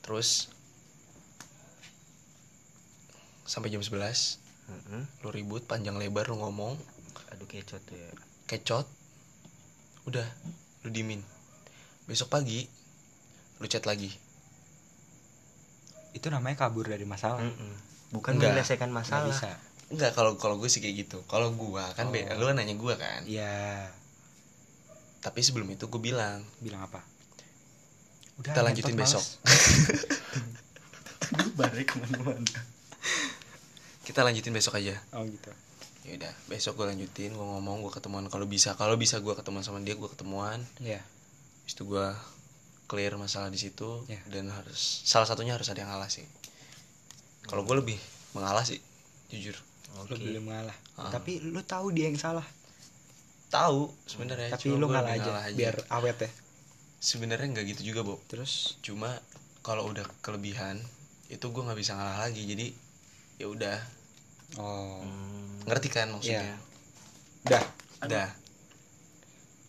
[0.00, 0.46] terus
[3.44, 3.90] sampai jam 11
[4.64, 5.02] Mm-mm.
[5.20, 6.78] lu ribut panjang lebar lu ngomong
[7.28, 8.06] Aduh kecot tuh ya.
[8.46, 8.86] kecot
[10.04, 10.22] udah
[10.82, 11.20] lu dimin
[12.06, 12.70] besok pagi
[13.58, 14.14] lu chat lagi
[16.14, 17.74] itu namanya kabur dari masalah Mm-mm.
[18.14, 18.54] Bukan Enggak.
[18.54, 19.26] menyelesaikan Nggak masalah.
[19.26, 19.50] bisa
[19.90, 22.12] enggak kalau kalau gue sih kayak gitu kalau gua kan Oh.
[22.14, 23.90] beda lu kan nanya gua kan ya
[25.18, 27.02] tapi sebelum itu gue bilang bilang apa
[28.40, 29.24] Kita lanjutin besok.
[31.54, 32.42] Balik ke mana-mana.
[34.04, 34.94] kita lanjutin besok aja.
[35.12, 35.48] Oh gitu.
[36.04, 38.26] Ya udah besok gue lanjutin gue ngomong gue ketemuan.
[38.28, 40.60] Kalau bisa kalau bisa gue ketemuan sama dia gue ketemuan.
[40.76, 41.00] Ya
[41.64, 42.06] Habis itu gue
[42.84, 44.20] clear masalah di situ Ya.
[44.28, 46.22] dan harus salah satunya harus ada yang ngalah sih.
[47.44, 47.96] Kalau gue lebih
[48.32, 48.78] mengalah sih
[49.32, 49.56] jujur.
[49.96, 50.20] Lu Oke.
[50.20, 51.10] belum ngalah Ah.
[51.10, 52.44] tapi lu tahu dia yang salah.
[53.48, 56.30] Tahu sebenarnya tapi lu ngalah lebih aja, biar awet ya
[57.04, 58.20] sebenarnya nggak gitu juga Bob.
[58.32, 58.80] Terus?
[58.80, 59.12] Cuma
[59.60, 60.80] kalau udah kelebihan
[61.28, 62.48] itu gue nggak bisa ngalah lagi.
[62.48, 62.72] Jadi
[63.36, 63.78] ya udah.
[64.56, 65.04] Oh.
[65.04, 65.60] Hmm.
[65.68, 66.56] ngerti kan maksudnya?
[67.44, 67.62] Udah
[68.08, 68.28] udah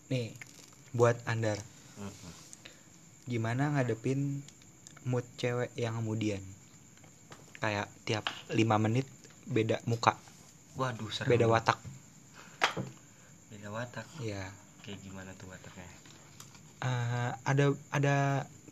[0.08, 0.32] nih
[0.96, 1.60] buat andar.
[3.26, 4.46] Gimana ngadepin
[5.04, 6.40] mood cewek yang kemudian?
[7.60, 9.10] Kayak tiap lima menit
[9.50, 10.16] beda muka.
[10.78, 11.80] Waduh serem beda watak.
[13.50, 14.06] Beda watak.
[14.22, 14.54] Ya
[14.86, 15.95] kayak gimana tuh wataknya
[16.84, 18.16] Eh, ada ada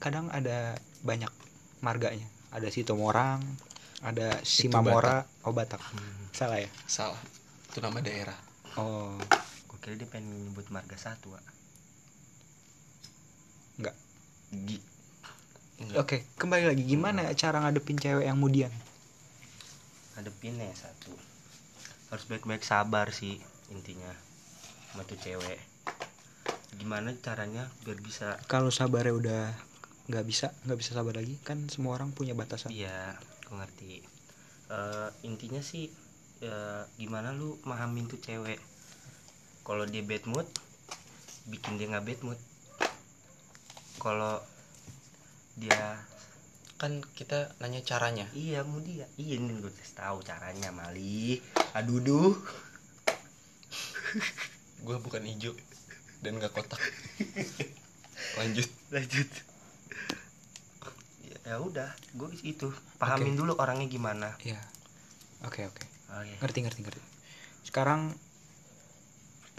[0.03, 1.31] kadang ada banyak
[1.79, 2.27] marganya.
[2.51, 3.41] Ada si Tomorang
[4.03, 5.79] ada si Itu Mamora oh Batak.
[5.79, 6.27] Hmm.
[6.35, 6.69] salah ya?
[6.85, 7.19] Salah.
[7.71, 8.35] Itu nama daerah.
[8.75, 9.15] Oh.
[9.71, 11.45] Gue kira dia pengen nyebut marga satu Wak.
[13.79, 13.95] Enggak.
[14.51, 14.77] Gi.
[15.79, 15.97] Enggak.
[16.03, 16.83] oke kembali lagi.
[16.83, 18.73] Gimana cara ngadepin cewek yang mudian?
[20.19, 21.15] Hadepinnya satu.
[22.11, 23.39] Harus baik-baik sabar sih
[23.71, 24.11] intinya.
[24.91, 25.72] Sama tuh cewek
[26.77, 29.43] gimana caranya biar bisa kalau sabarnya udah
[30.03, 32.75] nggak bisa nggak bisa sabar lagi kan semua orang punya batasan.
[32.75, 33.15] Iya
[33.47, 34.03] gue ngerti.
[34.67, 35.87] Eh, intinya sih
[36.43, 38.59] eh, gimana lu mahamin tuh cewek?
[39.63, 40.47] Kalau dia bad mood
[41.47, 42.39] bikin dia nggak bad mood.
[44.03, 44.43] Kalau
[45.55, 46.03] dia
[46.75, 48.27] kan kita nanya caranya.
[48.35, 49.07] Iya mau dia.
[49.15, 51.39] Iya ini gue tes tahu caranya mali.
[51.79, 52.35] Aduh duh.
[54.83, 55.55] Gue bukan hijau
[56.23, 56.79] dan gak kotak.
[58.39, 58.69] Lanjut.
[58.95, 59.29] Lanjut.
[61.27, 63.39] Ya, ya udah gue itu pahamin Oke.
[63.43, 64.31] dulu orangnya gimana.
[64.41, 64.59] Ya
[65.43, 65.83] oke oke.
[66.15, 66.39] Oh, iya.
[66.39, 67.03] ngerti ngerti ngerti.
[67.67, 68.15] Sekarang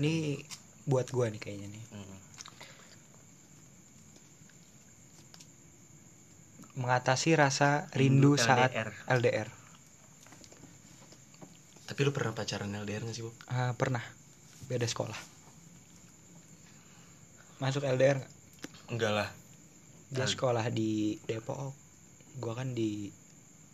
[0.00, 0.40] ini
[0.88, 1.84] buat gua nih kayaknya nih.
[1.92, 2.18] Mm.
[6.74, 8.90] mengatasi rasa rindu, Rindu saat LDR.
[9.06, 9.48] LDR
[11.86, 13.38] tapi lu pernah pacaran LDR gak sih Bob?
[13.46, 14.02] Ah, pernah.
[14.66, 15.33] Beda sekolah
[17.64, 18.32] masuk LDR nggak?
[18.92, 19.28] enggak lah.
[20.12, 21.72] Dia sekolah di Depok.
[22.36, 23.08] Gua kan di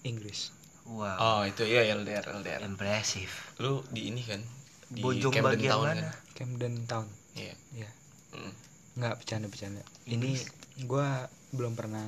[0.07, 0.55] Inggris.
[0.87, 1.19] Wow.
[1.19, 4.39] Oh itu iya LDR LDR impresif lu di ini kan?
[4.87, 5.95] Di bojong Camden bagian Town mana?
[5.99, 7.07] Kan Camden Town.
[7.35, 7.55] Iya.
[7.75, 7.91] Ya
[8.31, 8.55] Mm.
[8.95, 10.39] nggak bercanda bercanda ini
[10.87, 12.07] gua belum pernah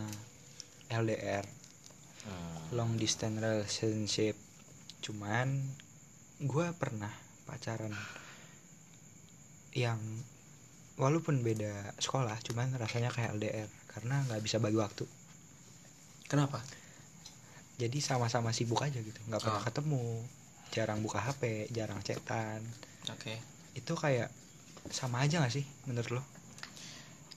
[0.87, 1.42] LDR
[2.23, 2.79] Hmm.
[2.79, 4.38] long distance relationship.
[5.03, 5.66] Cuman
[6.38, 7.11] gua pernah
[7.42, 7.90] pacaran
[9.75, 9.99] yang
[10.94, 15.05] walaupun beda sekolah cuman rasanya kayak LDR karena nggak bisa bagi waktu.
[16.26, 16.61] Kenapa?
[17.76, 19.66] Jadi sama-sama sibuk aja gitu nggak pernah Ah.
[19.66, 20.02] ketemu
[20.70, 22.64] jarang buka HP jarang chatan.
[23.09, 23.37] Oke.
[23.72, 24.28] Itu kayak
[24.88, 26.22] sama aja gak sih menurut lo?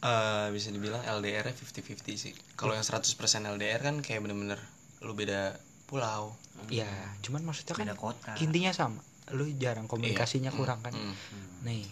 [0.02, 2.34] Eh, bisa dibilang LDR nya 50-50 sih.
[2.54, 4.60] Kalau yang 100% LDR kan kayak bener-bener
[5.02, 6.36] lu beda pulau.
[6.68, 6.88] Iya
[7.22, 8.32] cuman maksudnya kan beda kota.
[8.38, 9.02] intinya sama.
[9.32, 10.58] Lu jarang komunikasinya Iya.
[10.58, 10.94] kurang kan.
[10.94, 11.16] Mm, mm.
[11.16, 11.48] Hmm.
[11.64, 11.84] nih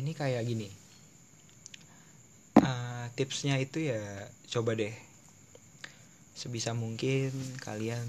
[0.00, 0.68] ini kayak gini
[2.56, 4.00] Eh, tipsnya itu ya
[4.50, 4.92] coba deh
[6.34, 8.04] sebisa mungkin kalian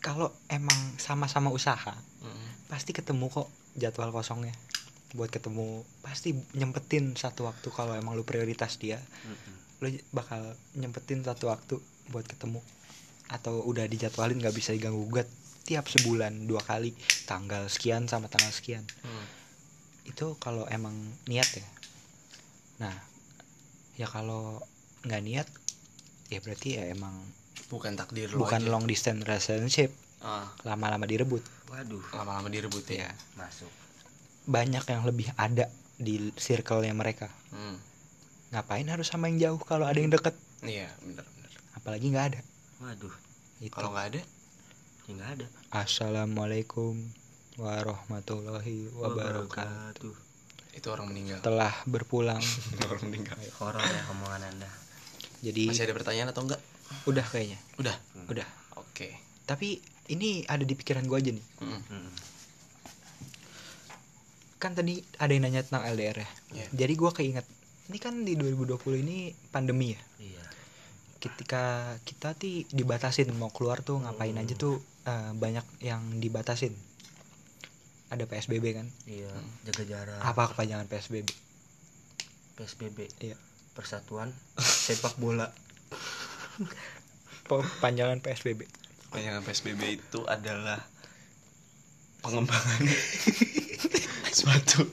[0.00, 2.68] kalau emang sama-sama usaha Mm.
[2.68, 4.52] pasti ketemu kok jadwal kosongnya
[5.12, 9.54] buat ketemu pasti nyempetin satu waktu kalau emang lu prioritas dia Mm-mm.
[9.80, 10.40] lu bakal
[10.74, 12.60] nyempetin satu waktu buat ketemu
[13.26, 15.26] atau udah dijadwalin nggak bisa diganggu gugat
[15.64, 16.92] tiap sebulan dua kali
[17.24, 19.26] tanggal sekian sama tanggal sekian Mm.
[20.10, 20.94] Itu kalau emang
[21.30, 21.68] niat ya.
[22.82, 22.94] Nah
[23.94, 24.58] ya kalau
[25.06, 25.48] nggak niat
[26.28, 27.14] ya berarti ya emang
[27.70, 28.70] bukan takdir lu bukan aja.
[28.70, 29.94] long distance relationship.
[30.20, 31.40] Ah, lama-lama direbut.
[31.72, 32.02] Waduh.
[32.12, 33.08] Lama-lama direbut ya?
[33.08, 33.70] Ya masuk.
[34.44, 37.30] Banyak yang lebih ada di circle-nya mereka.
[37.54, 37.78] Mm.
[38.50, 40.34] ngapain harus sama yang jauh kalau ada yang deket?
[40.66, 42.40] Iya bener-bener apalagi nggak ada.
[42.82, 43.14] Waduh.
[43.62, 44.26] Itu kalau nggak ada ya
[45.10, 45.46] nggak ada.
[45.74, 47.19] Assalamualaikum
[47.58, 50.14] warahmatullahi wabarakatuh.
[50.70, 51.42] Itu orang meninggal.
[51.42, 52.38] Telah berpulang.
[52.86, 53.34] Orang meninggal.
[53.58, 54.70] Horor ya omongan anda.
[55.42, 56.62] Jadi masih ada pertanyaan atau enggak?
[57.10, 57.58] Udah kayaknya.
[57.82, 57.96] Udah?
[58.30, 58.46] Udah.
[58.78, 59.18] Oke.
[59.50, 59.82] Tapi
[60.14, 61.46] ini ada di pikiran gue aja nih.
[61.62, 61.82] Mm.
[61.90, 62.12] Mm.
[64.60, 66.28] kan tadi ada yang nanya tentang LDR ya.
[66.52, 66.66] Iya.
[66.84, 67.48] jadi gue keinget
[67.88, 70.00] ini kan di 2020 ini pandemi ya.
[70.20, 70.44] Iya.
[71.16, 74.76] Ketika kita tuh dibatasin mau keluar tuh ngapain aja tuh
[75.08, 76.76] eh, banyak yang dibatasin
[78.10, 78.86] ada PSBB kan?
[79.06, 79.30] Iya
[79.64, 80.20] jaga jarak.
[80.20, 81.30] Apa kepanjangan PSBB
[82.54, 83.36] PSBB Iya.
[83.72, 85.48] persatuan sepak bola.
[87.80, 88.66] Panjangan PSBB
[89.08, 90.78] Panjangan PSBB itu adalah
[92.20, 92.82] pengembangan
[94.36, 94.84] suatu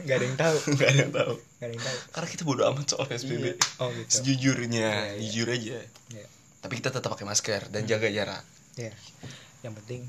[0.00, 0.56] nggak ada yang tahu.
[0.72, 1.32] Nggak ada yang tahu.
[1.36, 1.98] Nggak ada yang tahu.
[2.08, 3.44] Karena kita bodo amat soal PSBB
[3.78, 4.08] oh gitu.
[4.10, 5.20] Sejujurnya Iya, iya.
[5.22, 5.78] jujur aja.
[6.08, 6.26] Iya.
[6.58, 8.42] tapi kita tetap pakai masker dan jaga jarak
[8.78, 8.94] ya
[9.66, 10.06] yang penting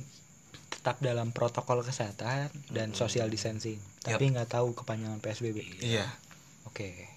[0.70, 3.82] tetap dalam protokol kesehatan dan social distancing.
[4.00, 6.08] Tapi nggak tahu kepanjangan PSBB iya.
[6.70, 7.10] Oke.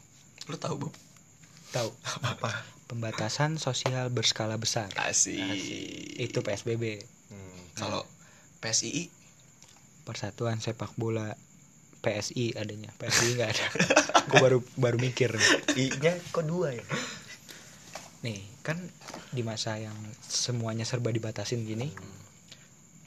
[0.51, 0.95] Lu tahu Bob?
[1.71, 1.89] Tahu.
[2.27, 4.91] Apa pembatasan sosial berskala besar.
[4.99, 5.39] Asik.
[6.19, 7.65] Itu PSBB Hmm.
[7.73, 8.05] kalau
[8.61, 9.09] PSII
[10.05, 11.33] Persatuan Sepak Bola
[12.05, 12.93] PSI adanya.
[12.99, 13.67] PSI nggak ada.
[14.29, 15.33] Gue baru baru mikir.
[15.79, 16.85] I nya kok dua ya
[18.23, 18.79] nih kan
[19.31, 21.91] di masa yang semuanya serba dibatasin gini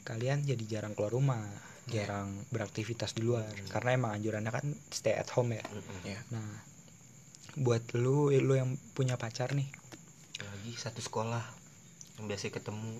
[0.04, 1.42] kalian jadi jarang keluar rumah
[1.86, 2.02] Iya.
[2.02, 6.02] jarang beraktivitas di luar karena emang anjurannya kan stay at home ya Mm-mm.
[6.02, 6.42] ya nah
[7.54, 9.70] buat lu lu yang punya pacar nih
[10.42, 11.46] lagi satu sekolah
[12.18, 12.98] yang biasa ketemu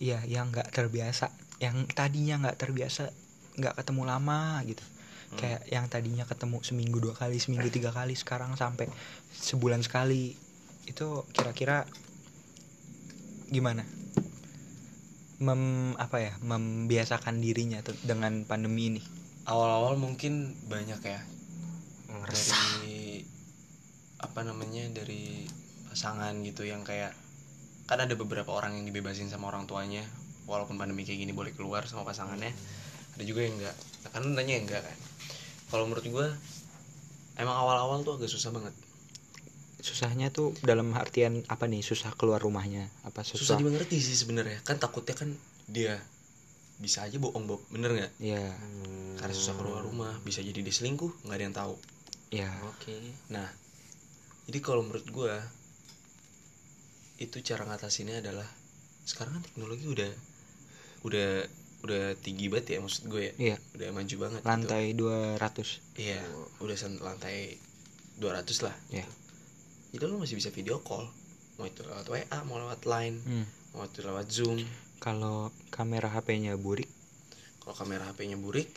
[0.00, 1.28] iya yang nggak terbiasa
[1.60, 3.12] yang tadinya nggak terbiasa
[3.60, 4.80] nggak ketemu lama gitu
[5.26, 5.42] Hmm.
[5.42, 8.86] kayak yang tadinya ketemu seminggu dua kali seminggu tiga kali sekarang sampai
[9.34, 10.38] sebulan sekali
[10.86, 11.84] itu kira-kira
[13.50, 13.82] gimana?
[15.42, 16.32] Mem apa ya?
[16.40, 19.02] Membiasakan dirinya tuh dengan pandemi ini?
[19.44, 21.20] Awal-awal mungkin banyak ya.
[22.26, 23.22] Dari
[24.16, 25.44] apa namanya dari
[25.92, 27.12] pasangan gitu yang kayak
[27.86, 30.06] kan ada beberapa orang yang dibebasin sama orang tuanya.
[30.46, 32.54] Walaupun pandemi kayak gini boleh keluar sama pasangannya.
[33.18, 33.76] Ada juga yang enggak
[34.06, 34.96] nah, kan nanya yang enggak kan.
[35.66, 36.28] Kalau menurut gue
[37.36, 38.85] emang awal-awal tuh agak susah banget
[39.86, 41.78] susahnya tuh dalam artian apa nih?
[41.80, 43.38] Susah keluar rumahnya apa susah?
[43.38, 44.58] Susah, dimengerti sih sebenarnya.
[44.66, 45.30] Kan takutnya kan
[45.70, 46.02] dia
[46.76, 47.62] bisa aja bohong Bob.
[47.70, 48.12] Bener nggak?
[48.18, 49.14] Ya Hmm.
[49.16, 51.74] karena susah keluar rumah bisa jadi dia selingkuh nggak ada yang tahu.
[52.34, 52.90] Ya oke.
[53.30, 53.46] Nah,
[54.44, 55.38] jadi kalau menurut gua
[57.16, 58.44] itu cara ngatasinnya adalah
[59.06, 60.10] sekarang kan teknologi udah
[61.06, 61.30] udah
[61.86, 63.32] udah tinggi banget ya maksud gue ya.
[63.38, 63.56] Iya.
[63.78, 64.48] Udah maju banget gitu.
[64.50, 66.20] lantai 200 Iya,
[66.58, 67.36] udah lantai
[68.18, 68.74] 200 lah.
[68.90, 69.06] ya
[69.90, 71.06] Jadi lo masih bisa video call.
[71.56, 73.46] Mau itu lewat WA, mau lewat Line, Hmm.
[73.72, 74.60] mau itu lewat Zoom.
[74.96, 76.88] kalau kamera HP-nya burik
[77.60, 78.68] Kalau kamera HP-nya burik,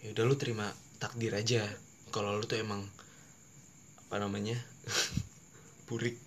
[0.00, 1.64] ya udah lu terima takdir aja.
[2.10, 2.82] Kalau lu tuh emang
[4.02, 4.58] apa namanya?
[5.88, 6.18] burik.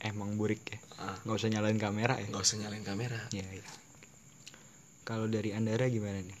[0.00, 3.20] emang burik ya Ah, nggak usah nyalain kamera ya nggak usah nyalain kamera.
[3.30, 3.64] ya ya
[5.02, 6.38] kalau dari Andara gimana nih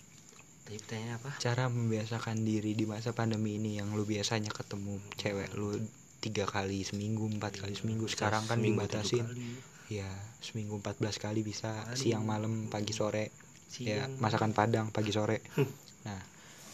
[0.64, 5.52] tadi pertanyaannya apa cara membiasakan diri di masa pandemi ini yang lu biasanya ketemu cewek
[5.52, 5.76] lu
[6.20, 8.04] tiga kali seminggu empat kali seminggu.
[8.06, 9.24] Sekarang kan Seminggu dibatasin.
[9.26, 9.48] kali.
[9.90, 10.06] ya
[10.38, 11.82] seminggu 14 kali bisa.
[11.82, 11.98] Aduh.
[11.98, 13.32] siang malam pagi sore.
[13.76, 14.18] Ya Siang.
[14.18, 15.42] masakan padang pagi sore.
[16.06, 16.20] Nah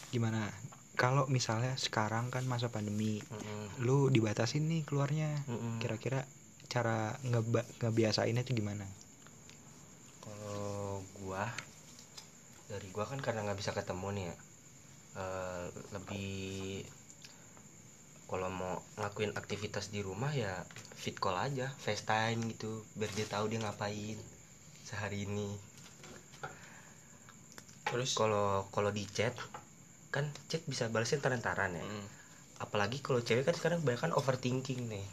[0.07, 0.47] gimana?
[0.93, 3.85] Kalau misalnya sekarang kan masa pandemi Mm-mm.
[3.85, 5.29] lu dibatasin nih keluarnya.
[5.77, 6.25] Kira-kira
[6.67, 8.85] cara ngeba ngebiasainnya tuh gimana?
[10.19, 11.47] Kalau gua
[12.67, 14.35] dari gua kan karena nggak bisa ketemu nih ya.
[15.17, 16.85] Eh, lebih
[18.27, 20.67] kalau mau ngelakuin aktivitas di rumah ya
[20.99, 24.19] fit call aja FaceTime gitu biar dia tahu dia ngapain
[24.83, 25.55] sehari ini.
[27.87, 28.11] Terus?
[28.19, 29.31] Kalau kalau di chat
[30.11, 31.83] kan chat bisa balasnya taran-taran ya.
[31.83, 32.07] Mm.
[32.57, 35.05] apalagi kalau cewek kan sekarang banyak kan overthinking nih.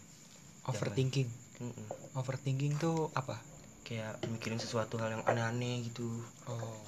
[0.64, 1.28] Overthinking?
[1.60, 1.86] Mm-mm.
[2.16, 3.36] overthinking tuh apa?
[3.84, 6.08] Kayak mikirin sesuatu hal yang aneh-aneh gitu.
[6.48, 6.80] Oh.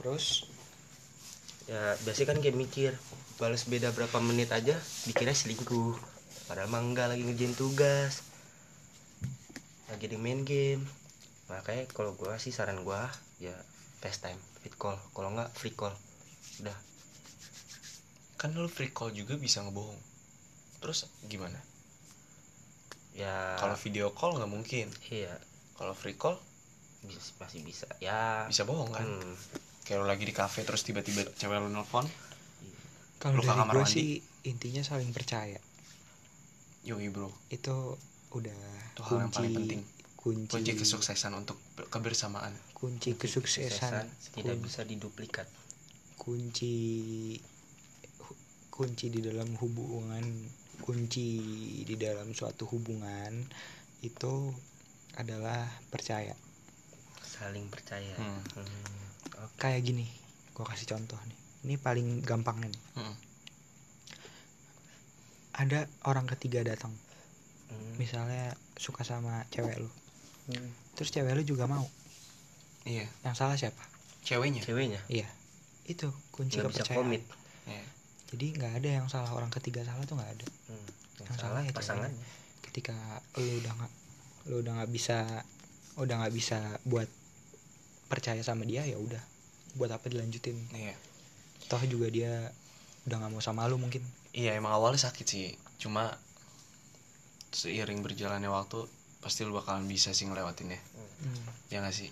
[0.00, 0.48] Terus
[1.64, 2.92] ya biasanya kan kayak mikir
[3.40, 4.76] balas beda berapa menit aja
[5.08, 5.96] dikira selingkuh.
[6.44, 8.20] Padahal mah enggak lagi ngerjain tugas.
[9.88, 10.84] Lagi di main game.
[11.48, 13.08] Makanya kalau gua sih saran gua
[13.40, 13.56] ya
[14.04, 15.00] FaceTime fit call.
[15.16, 15.96] Kalau enggak free call.
[16.62, 16.76] Udah.
[18.36, 19.98] Kan lu free call juga bisa ngebohong.
[20.84, 21.56] Terus gimana?
[23.14, 23.56] ya.
[23.56, 24.86] Kalau video call nggak mungkin.
[25.08, 25.32] iya.
[25.78, 26.36] Kalau free call?
[27.06, 27.86] Bisa masih bisa.
[28.02, 28.44] Ya.
[28.50, 29.06] Bisa bohong kan?
[29.06, 29.34] hmm,
[29.84, 32.08] Kayak lu lagi di cafe terus tiba-tiba cewek lu nelfon,
[33.18, 33.92] kalau dari kamar gue mandi?
[33.92, 34.08] sih
[34.44, 35.60] intinya saling percaya
[36.82, 37.96] yoi bro, itu
[38.30, 38.60] udah
[38.90, 39.80] itu hal yang paling penting.
[40.16, 42.52] kunci Kunci kesuksesan untuk ber- kebersamaan.
[42.72, 44.04] kunci kesuksesan
[44.34, 45.48] tidak bisa diduplikat
[46.14, 47.36] kunci
[48.68, 50.24] kunci di dalam hubungan
[50.80, 51.28] kunci
[51.84, 53.32] di dalam suatu hubungan
[54.00, 54.52] itu
[55.14, 56.36] adalah percaya
[57.22, 58.40] saling percaya Hmm.
[58.52, 59.13] Hmm.
[59.58, 60.06] Kayak gini
[60.54, 61.38] gue kasih contoh nih.
[61.64, 62.82] Ini paling gampangnya nih.
[63.00, 63.16] Mm.
[65.54, 66.90] ada orang ketiga datang.
[67.70, 67.96] Hmm.
[67.96, 69.88] misalnya suka sama cewek lu.
[70.50, 70.70] Hmm.
[70.94, 71.86] terus cewek lu juga mau.
[72.84, 73.80] Iya, yang salah siapa?
[74.20, 74.60] Ceweknya.
[74.60, 75.00] ceweknya?
[75.08, 75.26] Iya.
[75.88, 76.98] Itu kunci nggak bisa kepercayaan.
[77.00, 77.22] komit.
[77.64, 77.84] Iya.
[78.34, 80.46] jadi nggak ada yang salah orang ketiga salah tuh nggak ada.
[80.68, 80.74] Hmm.
[80.76, 82.26] yang, Yang salah salah ya pasangannya.
[82.62, 82.96] Ketika
[83.40, 83.92] lu udah nggak
[84.52, 85.18] lu udah nggak bisa
[85.94, 87.08] udah nggak bisa buat
[88.10, 89.22] percaya sama dia ya udah
[89.74, 90.94] buat apa dilanjutin Iya.
[91.66, 92.50] toh juga dia
[93.04, 94.00] udah nggak mau sama lu mungkin
[94.30, 95.46] Iya, emang awalnya sakit sih.
[95.78, 96.10] Cuma
[97.50, 98.82] seiring berjalannya waktu
[99.20, 100.74] pasti lu bakalan bisa sih ngelewatinnya.
[101.22, 101.46] Hmm.
[101.70, 102.10] Ya nggak sih?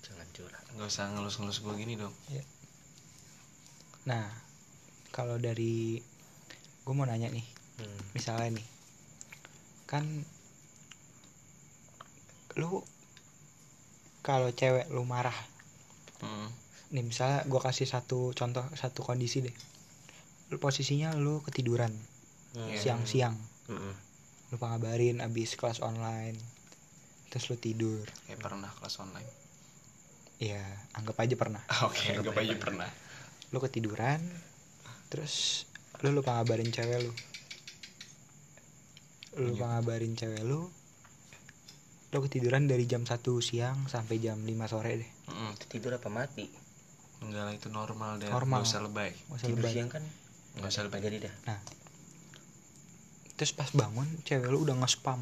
[0.00, 2.14] jangan curhat Nggak usah ngelus-ngelus gue gini dong.
[4.04, 4.24] nah
[5.10, 5.98] kalau dari
[6.80, 7.44] gue mau nanya nih
[7.76, 8.00] Hmm.
[8.14, 8.66] misalnya nih
[9.84, 10.00] kan
[12.56, 12.80] lu
[14.22, 15.36] kalau cewek lu marah
[16.22, 16.48] Mm.
[16.86, 19.56] nih misalnya gue kasih satu contoh satu kondisi deh.
[20.48, 21.90] Lu posisinya lu ketiduran
[22.56, 22.72] Hmm.
[22.72, 23.36] siang-siang.
[23.68, 23.92] Hmm.
[24.48, 26.38] lu lupa ngabarin abis kelas online
[27.28, 28.06] terus lu tidur.
[28.24, 29.28] Kayak pernah kelas online?
[30.38, 30.62] Ya
[30.94, 31.60] anggap aja pernah.
[31.90, 32.88] Oke anggap aja pernah.
[33.50, 34.22] lu ketiduran
[35.08, 35.66] terus
[36.00, 37.12] lu lupa ngabarin cewek lu.
[39.36, 40.70] Lu lupa ngabarin cewek lu
[42.06, 45.52] lu ketiduran dari jam 1 siang sampai jam 5 sore deh Mm-mm.
[45.68, 46.48] tidur apa mati?
[47.20, 48.64] Enggak lah itu normal deh Normal.
[48.64, 49.12] Nggak usah lebay.
[49.12, 49.72] Nggak usah tidur lebay.
[49.76, 50.02] siang kan?
[50.56, 51.00] Nggak usah lebay.
[51.04, 51.34] jadi dah.
[53.36, 55.20] Terus pas bangun cewek lu udah nge-spam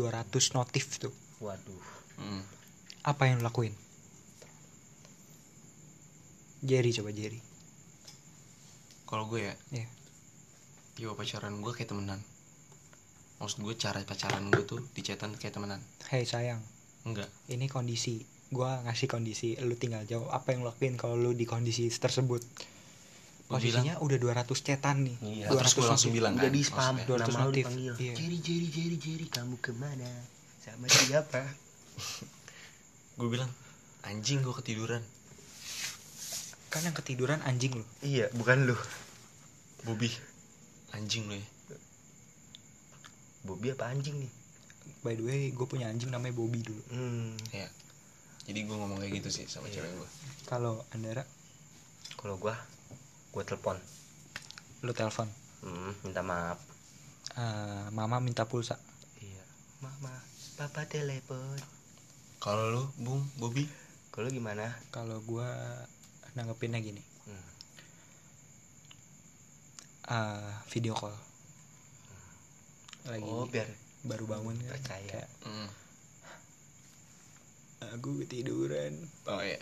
[0.00, 1.12] 200 notif tuh.
[1.44, 2.00] Waduh.
[2.20, 2.44] Mm.
[3.00, 3.72] apa yang lu lakuin?
[6.60, 7.40] Jerry coba Jerry.
[9.08, 9.54] Kalau gue ya?
[9.72, 9.88] Iya.
[11.00, 12.20] Yo pacaran gue kayak temenan.
[13.40, 15.80] Maksud gue cara pacaran gue tuh di chatan kayak temenan.
[16.12, 16.60] Hei sayang.
[17.08, 17.32] Enggak.
[17.48, 18.20] Ini kondisi
[18.50, 22.42] gua ngasih kondisi lu tinggal jawab apa yang lu lakuin kalau lu di kondisi tersebut.
[23.50, 25.16] Posisinya udah 200 cetan nih.
[25.42, 25.46] Iya.
[25.50, 26.94] 200 terus gue langsung bilang udah kan di spam.
[27.02, 27.64] 200 nama lu notif.
[27.66, 27.94] dipanggil.
[27.98, 28.14] Iya.
[28.14, 30.10] Jerry Jerry Jerry Jerry kamu ke mana?
[30.62, 31.42] Sama siapa?
[33.18, 33.50] Gue bilang
[34.06, 35.02] anjing gue ketiduran.
[36.70, 37.84] Kan yang ketiduran anjing lu.
[38.06, 38.78] Iya bukan lu.
[39.82, 40.14] Bobby
[40.94, 41.46] anjing lo ya.
[43.42, 44.32] Bobby apa anjing nih?
[45.02, 46.82] By the way gue punya anjing namanya Bobby dulu.
[46.94, 47.34] Hmm.
[47.50, 47.66] ya
[48.50, 49.78] jadi gue ngomong kayak gitu sih sama Iya.
[49.78, 50.08] cewek gue
[50.44, 51.22] kalau Andara?
[52.12, 52.58] Kalau gua
[53.30, 53.78] gua telepon.
[54.82, 55.30] Lu telepon?
[55.62, 56.58] Hmm, minta maaf.
[57.32, 58.74] Eh, mama minta pulsa.
[59.16, 59.40] Iya.
[59.78, 60.10] Mama
[60.58, 61.54] papa telepon.
[62.36, 63.64] Kalau lu bung Bobby?
[64.10, 64.74] Kalau gimana?
[64.90, 65.46] Kalau gua
[66.34, 67.00] nanggepinnya gini.
[67.24, 67.48] Hmm.
[70.10, 71.14] eh, video call.
[73.06, 73.70] Lagi oh biar
[74.02, 75.08] baru bangun kan Percaya.
[75.08, 75.68] kayak Mm.
[77.82, 78.94] Aku ketiduran.
[79.24, 79.60] Oh iya.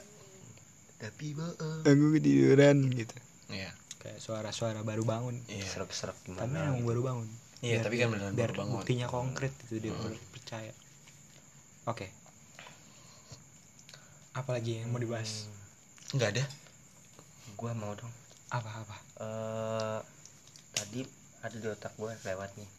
[0.98, 3.14] Tapi bohong aku ketiduran gitu.
[3.48, 3.70] Iya.
[3.98, 5.38] Kayak suara-suara baru bangun.
[5.46, 5.66] Iya.
[5.66, 7.28] Serak-serak tapi gimana emang baru bangun.
[7.58, 8.74] Iya, Biar tapi kan beneran biar baru bangun.
[8.78, 10.14] buktinya konkret itu dia Hmm.
[10.30, 10.72] percaya.
[11.84, 12.06] Oke.
[14.32, 15.50] Apalagi yang mau dibahas?
[16.14, 16.44] Nggak ada.
[17.54, 18.12] Gua mau dong.
[18.48, 18.96] Apa apa?
[19.18, 19.98] Eh
[20.72, 21.00] tadi
[21.40, 22.70] ada di otak gua lewat nih.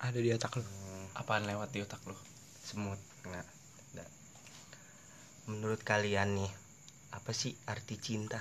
[0.00, 0.62] Ada di otak lu?
[0.62, 2.12] Hmm, apaan lewat di otak lu?
[2.60, 3.48] Semut nggak nggak.
[5.50, 6.52] Menurut kalian nih
[7.10, 8.38] apa sih arti cinta?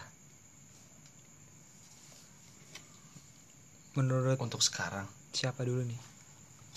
[3.98, 5.10] Menurut untuk sekarang.
[5.34, 6.00] siapa dulu nih?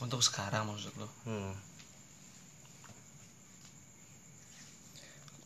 [0.01, 1.09] Untuk sekarang maksud lu?
[1.29, 1.53] Hmm.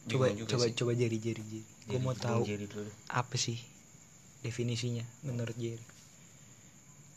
[0.06, 0.74] coba Bingung juga coba sih.
[0.78, 2.90] coba jeri jeri jeri gue mau tahu Jerry dulu.
[3.10, 3.58] apa sih
[4.46, 5.82] definisinya menurut Jerry?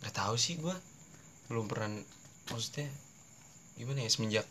[0.01, 0.73] Nggak tahu sih gue
[1.53, 1.89] belum pernah
[2.49, 2.89] maksudnya
[3.77, 4.45] gimana ya semenjak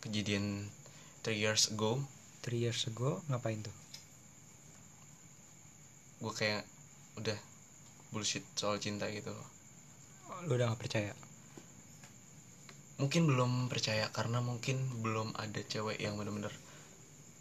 [0.00, 0.72] kejadian
[1.20, 2.00] three years ago
[2.44, 3.72] three years ago ngapain tuh?
[6.20, 6.68] Gue kayak
[7.16, 7.38] udah
[8.12, 9.32] bullshit soal cinta gitu
[10.44, 11.12] lu udah gak percaya?
[13.00, 16.52] Mungkin belum percaya karena mungkin belum ada cewek yang bener-bener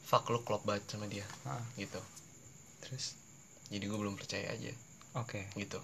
[0.03, 1.99] fuck lu klop banget sama dia Ah, gitu.
[2.85, 3.19] Terus?
[3.69, 4.71] Jadi gue belum percaya aja.
[5.19, 5.45] Oke.
[5.57, 5.79] Gitu.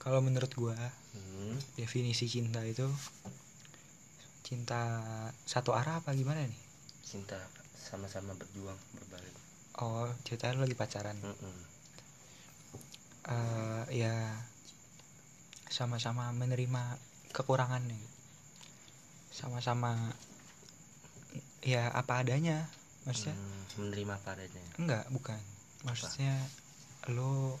[0.00, 0.76] Kalau menurut gua
[1.12, 1.76] hmm.
[1.76, 2.88] definisi cinta itu
[4.40, 5.04] cinta
[5.44, 6.62] satu arah apa gimana nih?
[7.04, 7.36] Cinta
[7.90, 9.34] sama-sama berjuang berbalik.
[9.82, 11.18] Oh ceritanya lu lagi pacaran.
[11.18, 11.58] Mm-mm.
[13.30, 14.14] Eh, ya
[15.70, 16.98] sama-sama menerima
[17.30, 17.98] kekurangannya
[19.30, 19.94] sama-sama
[21.62, 22.66] ya apa adanya
[23.06, 23.38] maksudnya.
[23.38, 24.72] Hmm, menerima apa adanya.
[24.78, 25.40] Enggak bukan.
[25.86, 26.34] Maksudnya
[27.14, 27.58] lo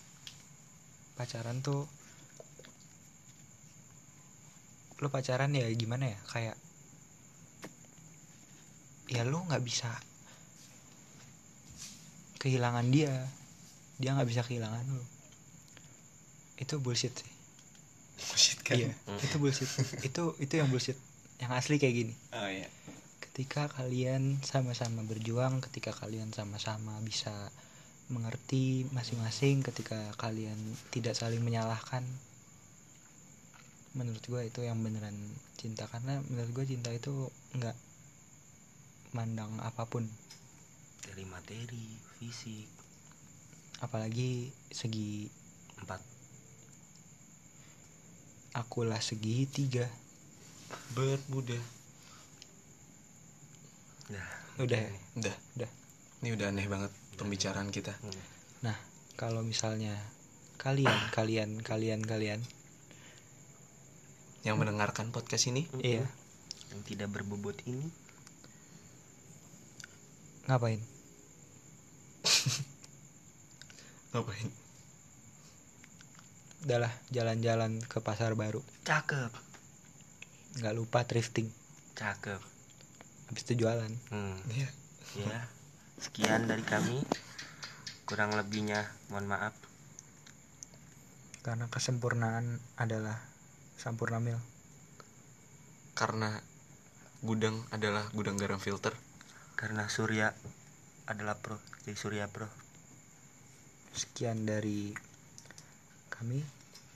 [1.14, 1.86] pacaran tuh
[5.00, 6.18] lo pacaran ya gimana ya?
[6.28, 6.56] Kayak
[9.08, 9.90] ya lo nggak bisa
[12.40, 13.12] kehilangan dia
[14.00, 15.04] dia nggak bisa kehilangan lo.
[16.56, 17.32] Itu bullshit sih.
[18.16, 18.80] Bullshit kan?
[18.80, 19.68] Iya itu bullshit.
[20.00, 20.96] Itu itu yang bullshit.
[21.36, 22.14] Yang asli kayak gini.
[22.32, 22.66] Oh iya.
[23.20, 27.52] Ketika kalian sama-sama berjuang ketika kalian sama-sama bisa
[28.10, 30.58] mengerti masing-masing ketika kalian
[30.90, 32.02] tidak saling menyalahkan
[33.94, 35.14] menurut gue itu yang beneran
[35.60, 35.84] cinta.
[35.92, 37.76] Karena menurut gue cinta itu nggak
[39.12, 40.08] mandang apa pun.
[41.04, 42.68] Dari materi fisik.
[43.80, 45.24] Apalagi segi
[45.80, 46.04] empat.
[48.60, 49.88] Akulah segitiga
[50.94, 51.58] bermuda
[54.10, 54.26] nah
[54.58, 54.90] udah ya?
[55.22, 55.34] udah.
[55.58, 55.70] Udah.
[56.20, 57.94] ini udah aneh banget pembicaraan kita.
[58.02, 58.22] Hmm.
[58.66, 58.76] nah
[59.14, 59.94] kalau misalnya
[60.58, 62.42] kalian kalian kalian kalian.
[64.40, 65.68] Yang mendengarkan podcast ini.
[65.78, 66.08] Iya.
[66.72, 67.86] Yang tidak berbobot ini.
[70.48, 70.89] Ngapain
[74.12, 74.48] ngapain?
[76.60, 78.60] Udahlah jalan-jalan ke pasar baru.
[78.84, 79.32] Cakep.
[80.60, 81.48] Nggak lupa thrifting.
[81.96, 82.40] Cakep.
[83.32, 83.92] Habis itu jualan.
[84.12, 84.36] Hmm.
[84.50, 84.68] Iya.
[85.16, 85.40] ya
[86.00, 87.00] sekian dari kami.
[88.08, 89.54] Kurang lebihnya mohon maaf.
[91.40, 93.16] Karena kesempurnaan adalah
[93.80, 94.36] sampurna mil.
[95.96, 96.36] Karena
[97.24, 98.96] gudang adalah gudang garam filter.
[99.60, 100.32] karena Surya
[101.10, 102.46] adalah pro jadi Surya pro
[103.90, 104.94] sekian dari
[106.08, 106.38] kami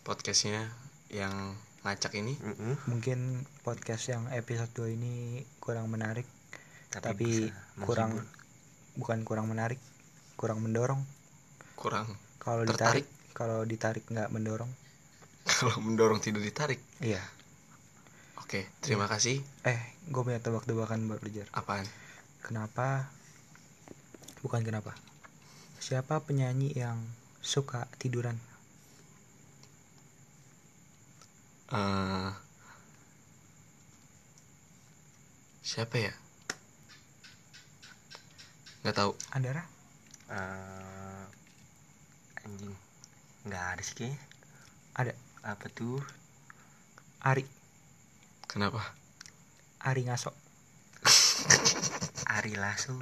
[0.04, 0.70] Podcastnya
[1.10, 2.78] yang ngacak ini Mm-mm.
[2.86, 5.14] mungkin podcast yang episode 2 ini
[5.58, 6.24] kurang menarik
[6.88, 8.96] tapi, tapi bisa kurang menghibur.
[8.96, 9.80] bukan kurang menarik
[10.38, 11.02] kurang mendorong
[11.74, 12.06] kurang
[12.38, 13.04] kalau ditarik
[13.34, 14.70] kalau ditarik nggak mendorong
[15.50, 16.80] kalau mendorong tidak ditarik.
[17.02, 17.20] iya
[18.44, 19.40] Oke, terima kasih.
[19.64, 21.88] eh gue punya tebak-tebakan buat belajar Apaan?
[22.44, 23.08] kenapa
[24.44, 24.92] bukan kenapa.
[25.80, 27.00] Siapa penyanyi yang
[27.40, 28.36] suka tiduran?
[31.72, 32.30] Eh
[35.64, 36.12] siapa ya?
[38.84, 39.16] Nggak tahu.
[39.32, 39.64] Andara?
[40.28, 41.24] Eh,
[42.44, 42.76] anjing.
[43.48, 44.20] Nggak ada sih kayaknya.
[44.92, 45.12] Ada.
[45.40, 46.04] Apa tuh?
[47.24, 47.48] Ari.
[48.44, 48.84] Kenapa?
[49.80, 50.36] Ari Ngaso.
[52.28, 52.92] Ari Lasso